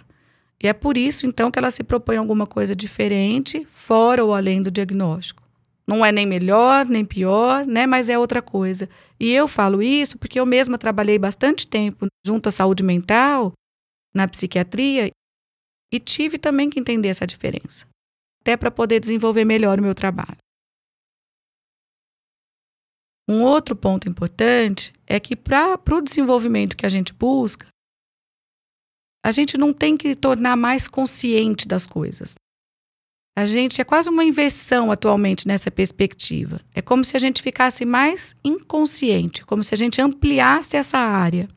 E 0.62 0.68
é 0.68 0.74
por 0.74 0.98
isso, 0.98 1.26
então, 1.26 1.52
que 1.52 1.60
ela 1.60 1.70
se 1.70 1.84
propõe 1.84 2.18
alguma 2.18 2.48
coisa 2.48 2.76
diferente, 2.76 3.68
fora 3.72 4.24
ou 4.24 4.34
além 4.34 4.62
do 4.62 4.72
diagnóstico. 4.72 5.44
Não 5.88 6.04
é 6.04 6.12
nem 6.12 6.26
melhor, 6.26 6.86
nem 6.86 7.06
pior, 7.06 7.66
né? 7.68 7.86
Mas 7.86 8.10
é 8.10 8.18
outra 8.18 8.42
coisa. 8.42 8.90
E 9.20 9.32
eu 9.32 9.48
falo 9.48 9.84
isso 9.84 10.18
porque 10.18 10.40
eu 10.40 10.46
mesma 10.46 10.78
trabalhei 10.78 11.20
bastante 11.20 11.68
tempo 11.68 12.08
junto 12.26 12.50
à 12.50 12.52
saúde 12.52 12.82
mental, 12.82 13.54
na 14.14 14.28
psiquiatria, 14.28 15.12
e 15.94 16.00
tive 16.00 16.38
também 16.38 16.70
que 16.70 16.80
entender 16.80 17.10
essa 17.10 17.28
diferença, 17.28 17.86
até 18.42 18.58
para 18.58 18.72
poder 18.72 19.00
desenvolver 19.00 19.46
melhor 19.46 19.80
o 19.80 19.84
meu 19.84 19.94
trabalho. 19.94 20.38
Um 23.28 23.42
outro 23.42 23.76
ponto 23.76 24.08
importante 24.08 24.94
é 25.08 25.20
que 25.20 25.36
para 25.36 25.80
o 25.92 26.02
desenvolvimento 26.02 26.78
que 26.78 26.86
a 26.86 26.90
gente 26.90 27.14
busca, 27.14 27.68
a 29.26 29.32
gente 29.32 29.58
não 29.58 29.74
tem 29.74 29.98
que 29.98 30.16
tornar 30.16 30.56
mais 30.56 30.88
consciente 30.88 31.68
das 31.68 31.88
coisas. 31.88 32.36
A 33.36 33.46
gente 33.46 33.82
é 33.82 33.84
quase 33.84 34.10
uma 34.10 34.24
inversão 34.24 34.92
atualmente 34.92 35.48
nessa 35.48 35.70
perspectiva. 35.72 36.62
É 36.74 36.82
como 36.82 37.04
se 37.04 37.18
a 37.18 37.20
gente 37.20 37.42
ficasse 37.42 37.84
mais 37.84 38.36
inconsciente, 38.44 39.44
como 39.44 39.64
se 39.64 39.74
a 39.74 39.78
gente 39.78 40.00
ampliasse 40.00 40.78
essa 40.78 41.00
área. 41.00 41.48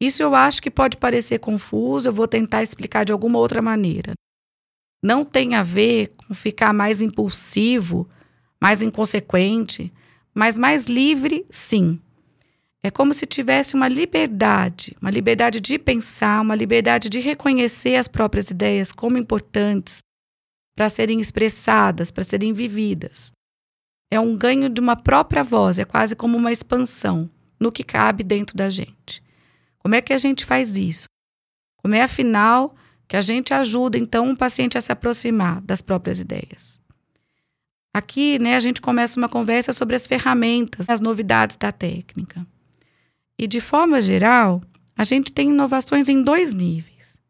Isso 0.00 0.22
eu 0.22 0.34
acho 0.34 0.60
que 0.60 0.70
pode 0.70 0.96
parecer 0.96 1.38
confuso, 1.38 2.08
eu 2.08 2.12
vou 2.12 2.26
tentar 2.26 2.62
explicar 2.62 3.04
de 3.04 3.12
alguma 3.12 3.38
outra 3.38 3.62
maneira. 3.62 4.12
Não 5.00 5.24
tem 5.24 5.54
a 5.54 5.62
ver 5.62 6.08
com 6.16 6.34
ficar 6.34 6.72
mais 6.72 7.00
impulsivo, 7.00 8.08
mais 8.60 8.82
inconsequente, 8.82 9.92
mas 10.34 10.56
mais 10.56 10.86
livre, 10.86 11.46
sim. 11.50 12.00
É 12.82 12.90
como 12.90 13.14
se 13.14 13.26
tivesse 13.26 13.74
uma 13.74 13.86
liberdade, 13.86 14.96
uma 15.00 15.10
liberdade 15.10 15.60
de 15.60 15.78
pensar, 15.78 16.40
uma 16.40 16.56
liberdade 16.56 17.08
de 17.08 17.20
reconhecer 17.20 17.94
as 17.96 18.08
próprias 18.08 18.50
ideias 18.50 18.90
como 18.90 19.16
importantes 19.16 20.02
para 20.74 20.88
serem 20.88 21.20
expressadas, 21.20 22.10
para 22.10 22.24
serem 22.24 22.52
vividas. 22.52 23.30
É 24.10 24.18
um 24.18 24.36
ganho 24.36 24.68
de 24.68 24.80
uma 24.80 24.96
própria 24.96 25.44
voz, 25.44 25.78
é 25.78 25.84
quase 25.84 26.16
como 26.16 26.36
uma 26.36 26.50
expansão 26.50 27.30
no 27.58 27.70
que 27.70 27.84
cabe 27.84 28.24
dentro 28.24 28.56
da 28.56 28.68
gente. 28.68 29.22
Como 29.78 29.94
é 29.94 30.00
que 30.00 30.12
a 30.12 30.18
gente 30.18 30.44
faz 30.44 30.76
isso? 30.76 31.06
Como 31.76 31.94
é, 31.94 32.02
afinal, 32.02 32.74
que 33.06 33.16
a 33.16 33.20
gente 33.20 33.54
ajuda, 33.54 33.98
então, 33.98 34.26
um 34.26 34.36
paciente 34.36 34.76
a 34.76 34.80
se 34.80 34.90
aproximar 34.90 35.60
das 35.60 35.82
próprias 35.82 36.18
ideias? 36.18 36.80
Aqui, 37.94 38.38
né, 38.38 38.56
a 38.56 38.60
gente 38.60 38.80
começa 38.80 39.18
uma 39.18 39.28
conversa 39.28 39.72
sobre 39.72 39.94
as 39.94 40.06
ferramentas, 40.06 40.88
as 40.88 41.00
novidades 41.00 41.56
da 41.56 41.70
técnica. 41.70 42.46
E, 43.38 43.46
de 43.46 43.60
forma 43.60 44.00
geral, 44.00 44.62
a 44.96 45.04
gente 45.04 45.32
tem 45.32 45.50
inovações 45.50 46.08
em 46.08 46.22
dois 46.22 46.54
níveis. 46.54 47.20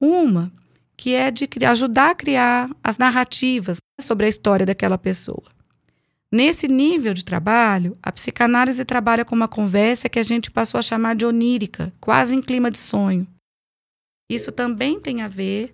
Uma, 0.00 0.52
que 0.96 1.14
é 1.14 1.30
de 1.30 1.48
ajudar 1.66 2.10
a 2.10 2.14
criar 2.14 2.70
as 2.82 2.98
narrativas 2.98 3.78
sobre 4.00 4.26
a 4.26 4.28
história 4.28 4.64
daquela 4.64 4.96
pessoa. 4.96 5.44
Nesse 6.30 6.68
nível 6.68 7.14
de 7.14 7.24
trabalho, 7.24 7.96
a 8.02 8.12
psicanálise 8.12 8.84
trabalha 8.84 9.24
com 9.24 9.34
uma 9.34 9.48
conversa 9.48 10.08
que 10.08 10.18
a 10.18 10.22
gente 10.22 10.50
passou 10.50 10.78
a 10.78 10.82
chamar 10.82 11.14
de 11.14 11.24
onírica, 11.24 11.92
quase 12.00 12.34
em 12.34 12.42
clima 12.42 12.70
de 12.70 12.78
sonho. 12.78 13.26
Isso 14.28 14.50
também 14.50 15.00
tem 15.00 15.22
a 15.22 15.28
ver 15.28 15.72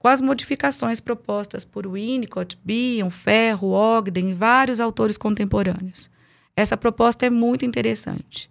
com 0.00 0.08
as 0.08 0.22
modificações 0.22 0.98
propostas 0.98 1.62
por 1.62 1.86
Winnicott, 1.86 2.58
Bion, 2.64 3.10
Ferro, 3.10 3.68
Ogden 3.68 4.30
e 4.30 4.34
vários 4.34 4.80
autores 4.80 5.18
contemporâneos. 5.18 6.10
Essa 6.56 6.74
proposta 6.74 7.26
é 7.26 7.30
muito 7.30 7.66
interessante. 7.66 8.50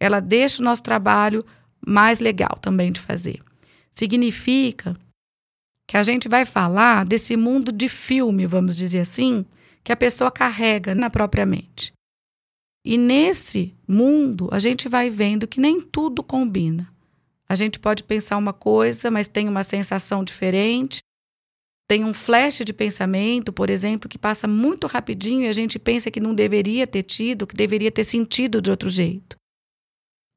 Ela 0.00 0.20
deixa 0.20 0.62
o 0.62 0.64
nosso 0.64 0.82
trabalho 0.82 1.44
mais 1.86 2.18
legal 2.18 2.58
também 2.62 2.90
de 2.90 2.98
fazer. 2.98 3.40
Significa 3.90 4.96
que 5.86 5.98
a 5.98 6.02
gente 6.02 6.28
vai 6.28 6.46
falar 6.46 7.04
desse 7.04 7.36
mundo 7.36 7.70
de 7.70 7.90
filme, 7.90 8.46
vamos 8.46 8.74
dizer 8.74 9.00
assim, 9.00 9.44
que 9.84 9.92
a 9.92 9.96
pessoa 9.96 10.30
carrega 10.30 10.94
na 10.94 11.10
própria 11.10 11.44
mente. 11.44 11.92
E 12.82 12.96
nesse 12.96 13.74
mundo, 13.86 14.48
a 14.50 14.58
gente 14.58 14.88
vai 14.88 15.10
vendo 15.10 15.46
que 15.46 15.60
nem 15.60 15.78
tudo 15.78 16.22
combina. 16.22 16.90
A 17.48 17.54
gente 17.54 17.78
pode 17.78 18.02
pensar 18.02 18.36
uma 18.36 18.52
coisa, 18.52 19.10
mas 19.10 19.28
tem 19.28 19.48
uma 19.48 19.62
sensação 19.62 20.24
diferente. 20.24 21.00
Tem 21.88 22.04
um 22.04 22.12
flash 22.12 22.62
de 22.64 22.72
pensamento, 22.72 23.52
por 23.52 23.70
exemplo, 23.70 24.08
que 24.08 24.18
passa 24.18 24.48
muito 24.48 24.88
rapidinho 24.88 25.42
e 25.42 25.48
a 25.48 25.52
gente 25.52 25.78
pensa 25.78 26.10
que 26.10 26.18
não 26.18 26.34
deveria 26.34 26.86
ter 26.86 27.04
tido, 27.04 27.46
que 27.46 27.54
deveria 27.54 27.92
ter 27.92 28.02
sentido 28.02 28.60
de 28.60 28.70
outro 28.70 28.90
jeito. 28.90 29.36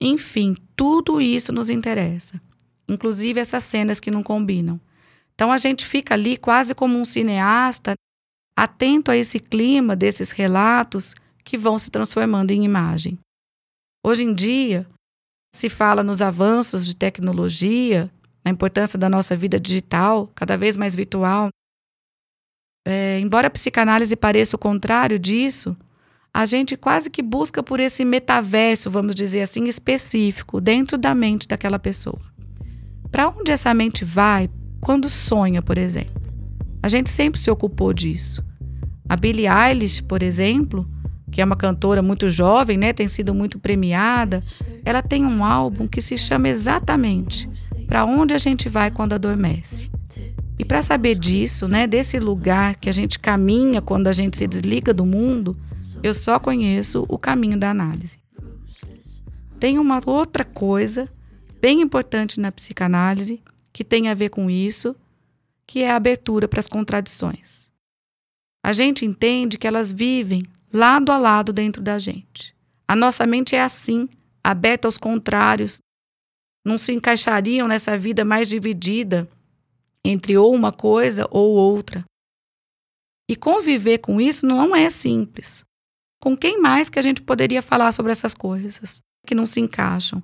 Enfim, 0.01 0.55
tudo 0.75 1.19
isso 1.19 1.51
nos 1.51 1.69
interessa, 1.69 2.39
inclusive 2.87 3.39
essas 3.39 3.63
cenas 3.63 3.99
que 3.99 4.11
não 4.11 4.21
combinam. 4.21 4.79
Então 5.33 5.51
a 5.51 5.57
gente 5.57 5.85
fica 5.85 6.13
ali 6.13 6.37
quase 6.37 6.75
como 6.75 6.99
um 6.99 7.03
cineasta, 7.03 7.95
atento 8.55 9.09
a 9.09 9.17
esse 9.17 9.39
clima 9.39 9.95
desses 9.95 10.31
relatos 10.31 11.15
que 11.43 11.57
vão 11.57 11.79
se 11.79 11.89
transformando 11.89 12.51
em 12.51 12.63
imagem. 12.63 13.17
Hoje 14.05 14.23
em 14.23 14.33
dia, 14.33 14.87
se 15.51 15.69
fala 15.69 16.03
nos 16.03 16.21
avanços 16.21 16.85
de 16.85 16.95
tecnologia, 16.95 18.11
na 18.43 18.51
importância 18.51 18.97
da 18.97 19.09
nossa 19.09 19.35
vida 19.35 19.59
digital, 19.59 20.31
cada 20.35 20.57
vez 20.57 20.77
mais 20.77 20.95
virtual. 20.95 21.49
É, 22.87 23.19
embora 23.19 23.47
a 23.47 23.51
psicanálise 23.51 24.15
pareça 24.15 24.55
o 24.55 24.59
contrário 24.59 25.19
disso, 25.19 25.75
a 26.33 26.45
gente 26.45 26.77
quase 26.77 27.09
que 27.09 27.21
busca 27.21 27.61
por 27.61 27.79
esse 27.79 28.05
metaverso, 28.05 28.89
vamos 28.89 29.15
dizer 29.15 29.41
assim, 29.41 29.65
específico, 29.65 30.61
dentro 30.61 30.97
da 30.97 31.13
mente 31.13 31.47
daquela 31.47 31.79
pessoa. 31.79 32.19
Para 33.11 33.29
onde 33.29 33.51
essa 33.51 33.73
mente 33.73 34.05
vai 34.05 34.49
quando 34.79 35.09
sonha, 35.09 35.61
por 35.61 35.77
exemplo? 35.77 36.21
A 36.81 36.87
gente 36.87 37.09
sempre 37.09 37.39
se 37.39 37.51
ocupou 37.51 37.93
disso. 37.93 38.43
A 39.07 39.15
Billie 39.15 39.47
Eilish, 39.47 40.01
por 40.01 40.23
exemplo, 40.23 40.87
que 41.31 41.41
é 41.41 41.45
uma 41.45 41.55
cantora 41.55 42.01
muito 42.01 42.29
jovem, 42.29 42.77
né, 42.77 42.93
tem 42.93 43.07
sido 43.07 43.33
muito 43.33 43.59
premiada, 43.59 44.43
ela 44.83 45.01
tem 45.01 45.25
um 45.25 45.43
álbum 45.43 45.87
que 45.87 46.01
se 46.01 46.17
chama 46.17 46.49
exatamente 46.49 47.49
Para 47.87 48.05
onde 48.05 48.33
a 48.33 48.37
gente 48.37 48.69
vai 48.69 48.91
quando 48.91 49.13
adormece. 49.13 49.89
E 50.57 50.65
para 50.65 50.81
saber 50.81 51.15
disso, 51.15 51.67
né, 51.67 51.87
desse 51.87 52.19
lugar 52.19 52.75
que 52.75 52.89
a 52.89 52.91
gente 52.91 53.17
caminha 53.17 53.81
quando 53.81 54.07
a 54.07 54.11
gente 54.11 54.37
se 54.37 54.45
desliga 54.45 54.93
do 54.93 55.05
mundo, 55.05 55.57
eu 56.03 56.13
só 56.13 56.37
conheço 56.37 57.05
o 57.07 57.17
caminho 57.17 57.57
da 57.57 57.69
análise. 57.69 58.19
Tem 59.59 59.77
uma 59.77 60.01
outra 60.05 60.43
coisa 60.43 61.09
bem 61.61 61.81
importante 61.81 62.39
na 62.39 62.51
psicanálise 62.51 63.41
que 63.71 63.83
tem 63.83 64.09
a 64.09 64.13
ver 64.13 64.29
com 64.29 64.49
isso, 64.49 64.95
que 65.65 65.83
é 65.83 65.91
a 65.91 65.95
abertura 65.95 66.47
para 66.47 66.59
as 66.59 66.67
contradições. 66.67 67.69
A 68.63 68.73
gente 68.73 69.05
entende 69.05 69.57
que 69.57 69.67
elas 69.67 69.93
vivem 69.93 70.43
lado 70.71 71.11
a 71.11 71.17
lado 71.17 71.51
dentro 71.51 71.81
da 71.81 71.97
gente. 71.97 72.55
A 72.87 72.95
nossa 72.95 73.25
mente 73.25 73.55
é 73.55 73.61
assim, 73.61 74.07
aberta 74.43 74.87
aos 74.87 74.97
contrários. 74.97 75.79
Não 76.65 76.77
se 76.77 76.91
encaixariam 76.91 77.67
nessa 77.67 77.97
vida 77.97 78.23
mais 78.25 78.47
dividida 78.47 79.27
entre 80.03 80.37
ou 80.37 80.53
uma 80.53 80.71
coisa 80.71 81.27
ou 81.29 81.55
outra. 81.55 82.03
E 83.29 83.35
conviver 83.35 83.99
com 83.99 84.19
isso 84.19 84.45
não 84.45 84.75
é 84.75 84.89
simples. 84.89 85.63
Com 86.19 86.35
quem 86.35 86.59
mais 86.59 86.89
que 86.89 86.99
a 86.99 87.01
gente 87.01 87.21
poderia 87.21 87.61
falar 87.61 87.91
sobre 87.91 88.11
essas 88.11 88.33
coisas 88.33 89.01
que 89.25 89.35
não 89.35 89.45
se 89.45 89.59
encaixam? 89.59 90.21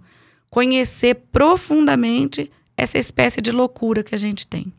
Conhecer 0.49 1.15
profundamente 1.31 2.51
essa 2.75 2.97
espécie 2.97 3.41
de 3.41 3.51
loucura 3.51 4.03
que 4.03 4.15
a 4.15 4.17
gente 4.17 4.47
tem. 4.47 4.73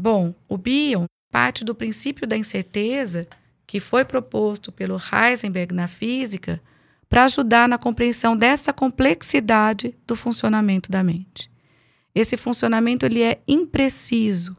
Bom, 0.00 0.34
o 0.48 0.58
Bion 0.58 1.06
parte 1.30 1.64
do 1.64 1.74
princípio 1.74 2.26
da 2.26 2.36
incerteza 2.36 3.28
que 3.66 3.80
foi 3.80 4.04
proposto 4.04 4.70
pelo 4.70 4.96
Heisenberg 4.96 5.74
na 5.74 5.88
física 5.88 6.62
para 7.08 7.24
ajudar 7.24 7.68
na 7.68 7.78
compreensão 7.78 8.36
dessa 8.36 8.72
complexidade 8.72 9.94
do 10.06 10.14
funcionamento 10.14 10.90
da 10.90 11.02
mente. 11.02 11.50
Esse 12.14 12.36
funcionamento 12.36 13.04
ele 13.04 13.22
é 13.22 13.40
impreciso 13.46 14.56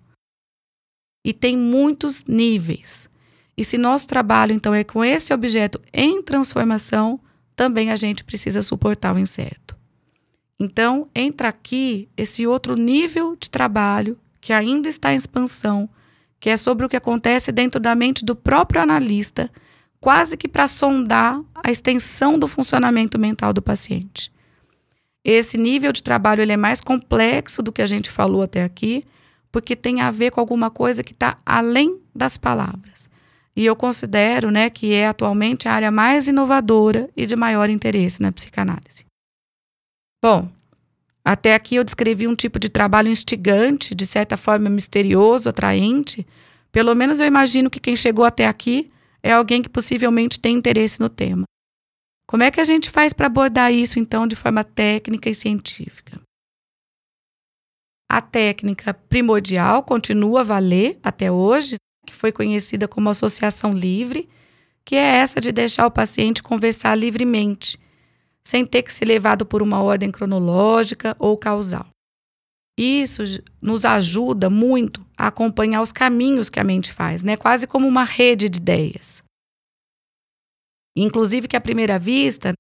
e 1.26 1.34
tem 1.34 1.58
muitos 1.58 2.24
níveis. 2.26 3.10
E 3.58 3.64
se 3.64 3.78
nosso 3.78 4.08
trabalho 4.08 4.54
então 4.54 4.74
é 4.74 4.84
com 4.84 5.04
esse 5.04 5.34
objeto 5.34 5.82
em 5.92 6.22
transformação, 6.22 7.20
também 7.56 7.92
a 7.92 7.96
gente 7.96 8.24
precisa 8.24 8.62
suportar 8.62 9.16
o 9.16 9.20
incerto. 9.20 9.76
Então, 10.60 11.10
entra 11.14 11.50
aqui 11.50 12.10
esse 12.16 12.48
outro 12.48 12.76
nível 12.76 13.36
de 13.36 13.50
trabalho 13.50 14.18
que 14.40 14.54
ainda 14.54 14.88
está 14.88 15.14
em 15.14 15.18
expansão, 15.18 15.90
que 16.40 16.50
é 16.50 16.58
sobre 16.58 16.86
o 16.86 16.90
que 16.90 16.96
acontece 16.96 17.52
dentro 17.52 17.80
da 17.80 17.96
mente 17.96 18.24
do 18.24 18.36
próprio 18.36 18.82
analista, 18.82 19.50
quase 20.00 20.38
que 20.38 20.48
para 20.48 20.68
sondar 20.68 21.42
a 21.56 21.72
extensão 21.72 22.38
do 22.38 22.48
funcionamento 22.48 23.18
mental 23.18 23.52
do 23.52 23.62
paciente. 23.62 24.32
Esse 25.24 25.58
nível 25.58 25.92
de 25.92 26.02
trabalho 26.04 26.42
ele 26.42 26.54
é 26.54 26.58
mais 26.58 26.80
complexo 26.80 27.62
do 27.62 27.72
que 27.72 27.82
a 27.82 27.88
gente 27.88 28.10
falou 28.10 28.42
até 28.42 28.64
aqui, 28.64 29.04
porque 29.52 29.76
tem 29.76 30.02
a 30.02 30.12
ver 30.12 30.32
com 30.32 30.40
alguma 30.40 30.70
coisa 30.70 31.04
que 31.04 31.12
está 31.12 31.38
além 31.46 32.00
das 32.16 32.38
palavras. 32.38 33.10
E 33.56 33.66
eu 33.66 33.76
considero 33.76 34.52
né, 34.52 34.70
que 34.70 34.94
é 34.94 35.08
atualmente 35.08 35.68
a 35.68 35.74
área 35.74 35.92
mais 35.92 36.28
inovadora 36.28 37.10
e 37.18 37.26
de 37.26 37.36
maior 37.36 37.70
interesse 37.70 38.22
na 38.22 38.32
psicanálise. 38.32 39.06
Bom, 40.24 40.50
até 41.30 41.54
aqui 41.54 41.76
eu 41.76 41.84
descrevi 41.84 42.26
um 42.26 42.34
tipo 42.34 42.58
de 42.58 42.70
trabalho 42.70 43.10
instigante, 43.10 43.94
de 43.94 44.06
certa 44.06 44.38
forma 44.38 44.70
misterioso, 44.70 45.50
atraente. 45.50 46.26
Pelo 46.72 46.96
menos 46.96 47.20
eu 47.20 47.28
imagino 47.28 47.70
que 47.70 47.82
quem 47.82 47.98
chegou 47.98 48.24
até 48.24 48.48
aqui 48.48 48.90
é 49.22 49.34
alguém 49.34 49.62
que 49.62 49.68
possivelmente 49.68 50.40
tem 50.40 50.56
interesse 50.56 51.02
no 51.02 51.10
tema. 51.10 51.44
Como 52.30 52.44
é 52.44 52.50
que 52.50 52.62
a 52.62 52.64
gente 52.64 52.90
faz 52.90 53.12
para 53.12 53.28
abordar 53.28 53.74
isso, 53.74 54.00
então, 54.00 54.26
de 54.26 54.38
forma 54.38 54.64
técnica 54.64 55.30
e 55.30 55.36
científica? 55.36 56.18
A 58.10 58.22
técnica 58.22 58.94
primordial 58.94 59.84
continua 59.84 60.40
a 60.40 60.46
valer 60.46 60.98
até 61.04 61.30
hoje, 61.30 61.76
que 62.06 62.14
foi 62.14 62.32
conhecida 62.32 62.88
como 62.88 63.10
associação 63.10 63.74
livre, 63.74 64.30
que 64.86 64.96
é 64.96 65.18
essa 65.18 65.42
de 65.42 65.52
deixar 65.52 65.88
o 65.88 65.92
paciente 65.92 66.42
conversar 66.42 66.96
livremente, 66.96 67.78
sem 68.48 68.66
ter 68.66 68.82
que 68.82 68.94
ser 68.94 69.04
levado 69.04 69.46
por 69.46 69.62
uma 69.62 69.82
ordem 69.82 70.10
cronológica 70.10 71.14
ou 71.20 71.38
causal. 71.38 71.86
Isso 72.80 73.22
nos 73.62 73.84
ajuda 73.84 74.50
muito 74.50 75.06
a 75.18 75.28
acompanhar 75.28 75.82
os 75.82 75.92
caminhos 75.92 76.50
que 76.50 76.58
a 76.58 76.64
mente 76.64 76.94
faz, 76.94 77.24
né? 77.24 77.36
quase 77.36 77.68
como 77.68 77.86
uma 77.86 78.06
rede 78.06 78.48
de 78.48 78.58
ideias. 78.60 79.22
Inclusive 80.96 81.50
que 81.50 81.58
à 81.58 81.62
primeira 81.62 82.00
vista, 82.00 82.54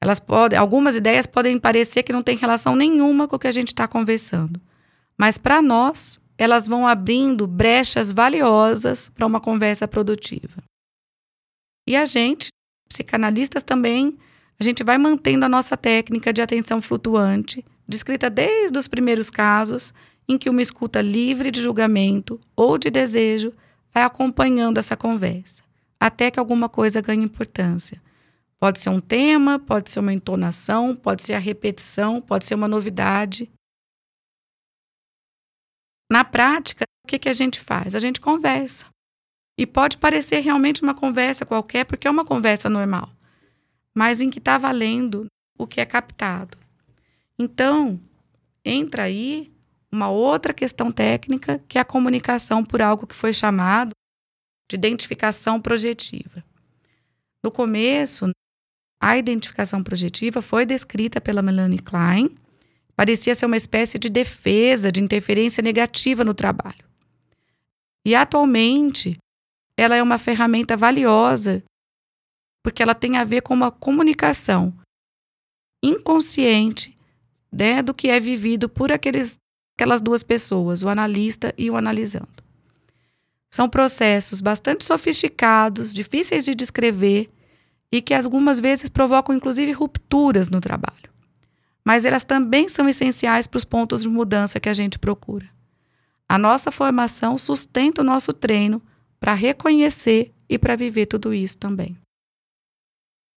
elas 0.00 0.18
podem, 0.18 0.58
algumas 0.58 0.96
ideias 0.96 1.24
podem 1.24 1.56
parecer 1.56 2.02
que 2.02 2.12
não 2.12 2.22
têm 2.22 2.36
relação 2.36 2.74
nenhuma 2.74 3.28
com 3.28 3.36
o 3.36 3.38
que 3.38 3.46
a 3.46 3.52
gente 3.52 3.68
está 3.68 3.86
conversando. 3.86 4.60
Mas 5.16 5.38
para 5.38 5.62
nós, 5.62 6.18
elas 6.36 6.66
vão 6.66 6.84
abrindo 6.84 7.46
brechas 7.46 8.10
valiosas 8.10 9.08
para 9.08 9.26
uma 9.26 9.40
conversa 9.40 9.86
produtiva. 9.86 10.64
E 11.88 11.94
a 11.94 12.04
gente, 12.06 12.48
psicanalistas 12.88 13.62
também, 13.62 14.18
a 14.58 14.64
gente 14.64 14.84
vai 14.84 14.98
mantendo 14.98 15.44
a 15.44 15.48
nossa 15.48 15.76
técnica 15.76 16.32
de 16.32 16.40
atenção 16.40 16.80
flutuante, 16.80 17.64
descrita 17.86 18.30
desde 18.30 18.78
os 18.78 18.86
primeiros 18.86 19.30
casos, 19.30 19.92
em 20.28 20.38
que 20.38 20.48
uma 20.48 20.62
escuta 20.62 21.00
livre 21.00 21.50
de 21.50 21.60
julgamento 21.60 22.40
ou 22.56 22.78
de 22.78 22.90
desejo 22.90 23.52
vai 23.92 24.02
acompanhando 24.02 24.78
essa 24.78 24.96
conversa, 24.96 25.62
até 25.98 26.30
que 26.30 26.38
alguma 26.38 26.68
coisa 26.68 27.00
ganhe 27.00 27.24
importância. 27.24 28.00
Pode 28.58 28.78
ser 28.78 28.90
um 28.90 29.00
tema, 29.00 29.58
pode 29.58 29.90
ser 29.90 29.98
uma 29.98 30.12
entonação, 30.12 30.94
pode 30.94 31.24
ser 31.24 31.34
a 31.34 31.38
repetição, 31.38 32.20
pode 32.20 32.46
ser 32.46 32.54
uma 32.54 32.68
novidade. 32.68 33.50
Na 36.10 36.24
prática, 36.24 36.84
o 37.04 37.08
que, 37.08 37.18
que 37.18 37.28
a 37.28 37.32
gente 37.32 37.58
faz? 37.58 37.94
A 37.94 37.98
gente 37.98 38.20
conversa. 38.20 38.86
E 39.58 39.66
pode 39.66 39.98
parecer 39.98 40.40
realmente 40.40 40.82
uma 40.82 40.94
conversa 40.94 41.44
qualquer, 41.44 41.84
porque 41.84 42.06
é 42.06 42.10
uma 42.10 42.24
conversa 42.24 42.70
normal, 42.70 43.10
mas 43.94 44.20
em 44.20 44.30
que 44.30 44.38
está 44.38 44.58
valendo 44.58 45.26
o 45.58 45.66
que 45.66 45.80
é 45.80 45.84
captado. 45.84 46.58
Então, 47.38 48.00
entra 48.64 49.04
aí 49.04 49.52
uma 49.90 50.08
outra 50.08 50.54
questão 50.54 50.90
técnica, 50.90 51.62
que 51.68 51.78
é 51.78 51.80
a 51.80 51.84
comunicação 51.84 52.64
por 52.64 52.80
algo 52.80 53.06
que 53.06 53.14
foi 53.14 53.32
chamado 53.32 53.92
de 54.70 54.76
identificação 54.76 55.60
projetiva. 55.60 56.42
No 57.42 57.50
começo, 57.50 58.30
a 59.00 59.18
identificação 59.18 59.82
projetiva 59.82 60.40
foi 60.40 60.64
descrita 60.64 61.20
pela 61.20 61.42
Melanie 61.42 61.78
Klein 61.78 62.34
parecia 62.94 63.34
ser 63.34 63.46
uma 63.46 63.56
espécie 63.56 63.98
de 63.98 64.08
defesa 64.08 64.92
de 64.92 65.00
interferência 65.00 65.62
negativa 65.62 66.24
no 66.24 66.34
trabalho. 66.34 66.84
E 68.04 68.14
atualmente, 68.14 69.18
ela 69.76 69.96
é 69.96 70.02
uma 70.02 70.18
ferramenta 70.18 70.76
valiosa 70.76 71.62
porque 72.62 72.82
ela 72.82 72.94
tem 72.94 73.16
a 73.16 73.24
ver 73.24 73.42
com 73.42 73.54
uma 73.54 73.70
comunicação 73.70 74.72
inconsciente 75.82 76.96
né, 77.50 77.82
do 77.82 77.92
que 77.92 78.08
é 78.08 78.20
vivido 78.20 78.68
por 78.68 78.92
aqueles, 78.92 79.38
aquelas 79.76 80.00
duas 80.00 80.22
pessoas, 80.22 80.82
o 80.82 80.88
analista 80.88 81.52
e 81.58 81.70
o 81.70 81.76
analisando. 81.76 82.42
São 83.50 83.68
processos 83.68 84.40
bastante 84.40 84.84
sofisticados, 84.84 85.92
difíceis 85.92 86.44
de 86.44 86.54
descrever 86.54 87.30
e 87.90 88.00
que 88.00 88.14
algumas 88.14 88.58
vezes 88.58 88.88
provocam 88.88 89.34
inclusive 89.34 89.72
rupturas 89.72 90.48
no 90.48 90.60
trabalho 90.60 91.12
mas 91.84 92.04
elas 92.04 92.24
também 92.24 92.68
são 92.68 92.88
essenciais 92.88 93.46
para 93.46 93.58
os 93.58 93.64
pontos 93.64 94.02
de 94.02 94.08
mudança 94.08 94.60
que 94.60 94.68
a 94.68 94.74
gente 94.74 94.98
procura. 94.98 95.48
A 96.28 96.38
nossa 96.38 96.70
formação 96.70 97.36
sustenta 97.36 98.00
o 98.00 98.04
nosso 98.04 98.32
treino 98.32 98.80
para 99.18 99.34
reconhecer 99.34 100.32
e 100.48 100.58
para 100.58 100.76
viver 100.76 101.06
tudo 101.06 101.34
isso 101.34 101.56
também. 101.58 101.96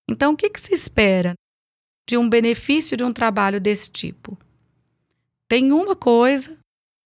Então, 0.10 0.34
o 0.34 0.38
que, 0.38 0.50
que 0.50 0.60
se 0.60 0.74
espera 0.74 1.34
de 2.08 2.18
um 2.18 2.30
benefício 2.30 2.96
de 2.96 3.04
um 3.04 3.12
trabalho 3.12 3.60
desse 3.60 3.90
tipo? 3.90 4.38
Tem 5.50 5.72
uma 5.72 5.96
coisa 5.96 6.58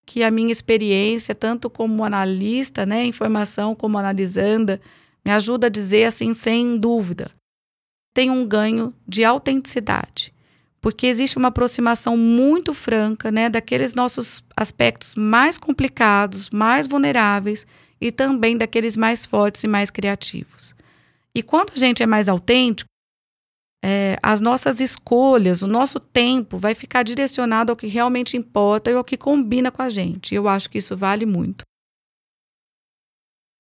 que 0.05 0.23
a 0.23 0.31
minha 0.31 0.51
experiência, 0.51 1.35
tanto 1.35 1.69
como 1.69 2.03
analista, 2.03 2.85
né, 2.85 3.05
informação 3.05 3.75
como 3.75 3.97
analisanda, 3.97 4.81
me 5.23 5.31
ajuda 5.31 5.67
a 5.67 5.69
dizer 5.69 6.05
assim, 6.05 6.33
sem 6.33 6.77
dúvida. 6.77 7.31
Tem 8.13 8.29
um 8.29 8.45
ganho 8.45 8.93
de 9.07 9.23
autenticidade 9.23 10.33
porque 10.81 11.07
existe 11.07 11.37
uma 11.37 11.49
aproximação 11.49 12.15
muito 12.15 12.73
franca 12.73 13.31
né, 13.31 13.49
daqueles 13.49 13.93
nossos 13.93 14.43
aspectos 14.55 15.13
mais 15.15 15.57
complicados, 15.57 16.49
mais 16.51 16.87
vulneráveis 16.87 17.67
e 17.99 18.11
também 18.11 18.57
daqueles 18.57 18.95
mais 18.95 19.25
fortes 19.25 19.63
e 19.63 19.67
mais 19.67 19.89
criativos. 19.89 20.73
E 21.35 21.43
quando 21.43 21.73
a 21.73 21.77
gente 21.77 22.01
é 22.01 22.05
mais 22.05 22.27
autêntico, 22.27 22.89
é, 23.83 24.17
as 24.21 24.41
nossas 24.41 24.79
escolhas, 24.79 25.61
o 25.61 25.67
nosso 25.67 25.99
tempo 25.99 26.57
vai 26.57 26.75
ficar 26.75 27.03
direcionado 27.03 27.71
ao 27.71 27.77
que 27.77 27.87
realmente 27.87 28.35
importa 28.35 28.91
e 28.91 28.93
ao 28.93 29.03
que 29.03 29.17
combina 29.17 29.71
com 29.71 29.81
a 29.81 29.89
gente. 29.89 30.35
Eu 30.35 30.47
acho 30.47 30.69
que 30.69 30.77
isso 30.77 30.97
vale 30.97 31.25
muito. 31.25 31.63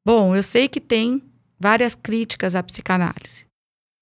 Bom, 0.05 0.35
eu 0.35 0.43
sei 0.43 0.67
que 0.67 0.81
tem 0.81 1.21
várias 1.59 1.95
críticas 1.95 2.55
à 2.55 2.63
psicanálise. 2.63 3.45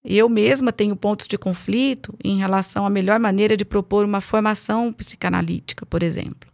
Eu 0.04 0.30
mesma 0.30 0.72
tenho 0.72 0.96
pontos 0.96 1.28
de 1.28 1.38
conflito 1.38 2.18
em 2.24 2.38
relação 2.38 2.86
à 2.86 2.90
melhor 2.90 3.20
maneira 3.20 3.58
de 3.58 3.66
propor 3.66 4.06
uma 4.06 4.22
formação 4.22 4.94
psicanalítica, 4.94 5.86
por 5.86 6.02
exemplo. 6.02 6.50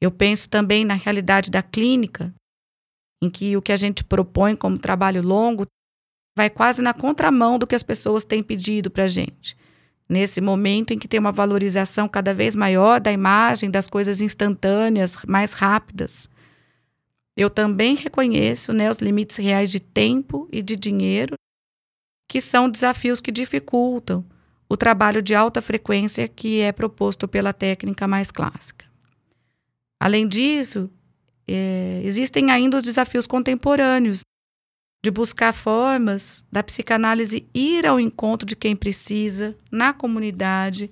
Eu 0.00 0.10
penso 0.10 0.48
também 0.48 0.84
na 0.84 0.94
realidade 0.94 1.50
da 1.50 1.62
clínica, 1.62 2.34
em 3.22 3.30
que 3.30 3.56
o 3.56 3.62
que 3.62 3.72
a 3.72 3.76
gente 3.76 4.04
propõe 4.04 4.54
como 4.54 4.78
trabalho 4.78 5.22
longo 5.22 5.66
vai 6.36 6.50
quase 6.50 6.82
na 6.82 6.92
contramão 6.92 7.58
do 7.58 7.66
que 7.66 7.74
as 7.74 7.82
pessoas 7.82 8.22
têm 8.22 8.42
pedido 8.42 8.90
para 8.90 9.04
a 9.04 9.08
gente. 9.08 9.56
Nesse 10.06 10.40
momento 10.40 10.92
em 10.92 10.98
que 10.98 11.08
tem 11.08 11.18
uma 11.18 11.32
valorização 11.32 12.06
cada 12.06 12.34
vez 12.34 12.54
maior 12.54 13.00
da 13.00 13.10
imagem, 13.10 13.70
das 13.70 13.88
coisas 13.88 14.20
instantâneas, 14.20 15.16
mais 15.26 15.54
rápidas. 15.54 16.28
Eu 17.34 17.48
também 17.48 17.96
reconheço 17.96 18.72
né, 18.72 18.90
os 18.90 18.98
limites 18.98 19.38
reais 19.38 19.70
de 19.70 19.80
tempo 19.80 20.46
e 20.52 20.62
de 20.62 20.76
dinheiro 20.76 21.34
que 22.28 22.40
são 22.40 22.68
desafios 22.68 23.18
que 23.18 23.32
dificultam 23.32 24.24
o 24.68 24.76
trabalho 24.76 25.22
de 25.22 25.34
alta 25.34 25.62
frequência 25.62 26.28
que 26.28 26.60
é 26.60 26.70
proposto 26.70 27.26
pela 27.26 27.52
técnica 27.52 28.06
mais 28.06 28.30
clássica. 28.30 28.84
Além 29.98 30.28
disso, 30.28 30.90
é, 31.48 32.02
existem 32.04 32.50
ainda 32.50 32.76
os 32.76 32.82
desafios 32.82 33.26
contemporâneos 33.26 34.20
de 35.06 35.10
buscar 35.12 35.52
formas 35.52 36.44
da 36.50 36.64
psicanálise 36.64 37.46
ir 37.54 37.86
ao 37.86 38.00
encontro 38.00 38.44
de 38.44 38.56
quem 38.56 38.74
precisa, 38.74 39.56
na 39.70 39.92
comunidade, 39.92 40.90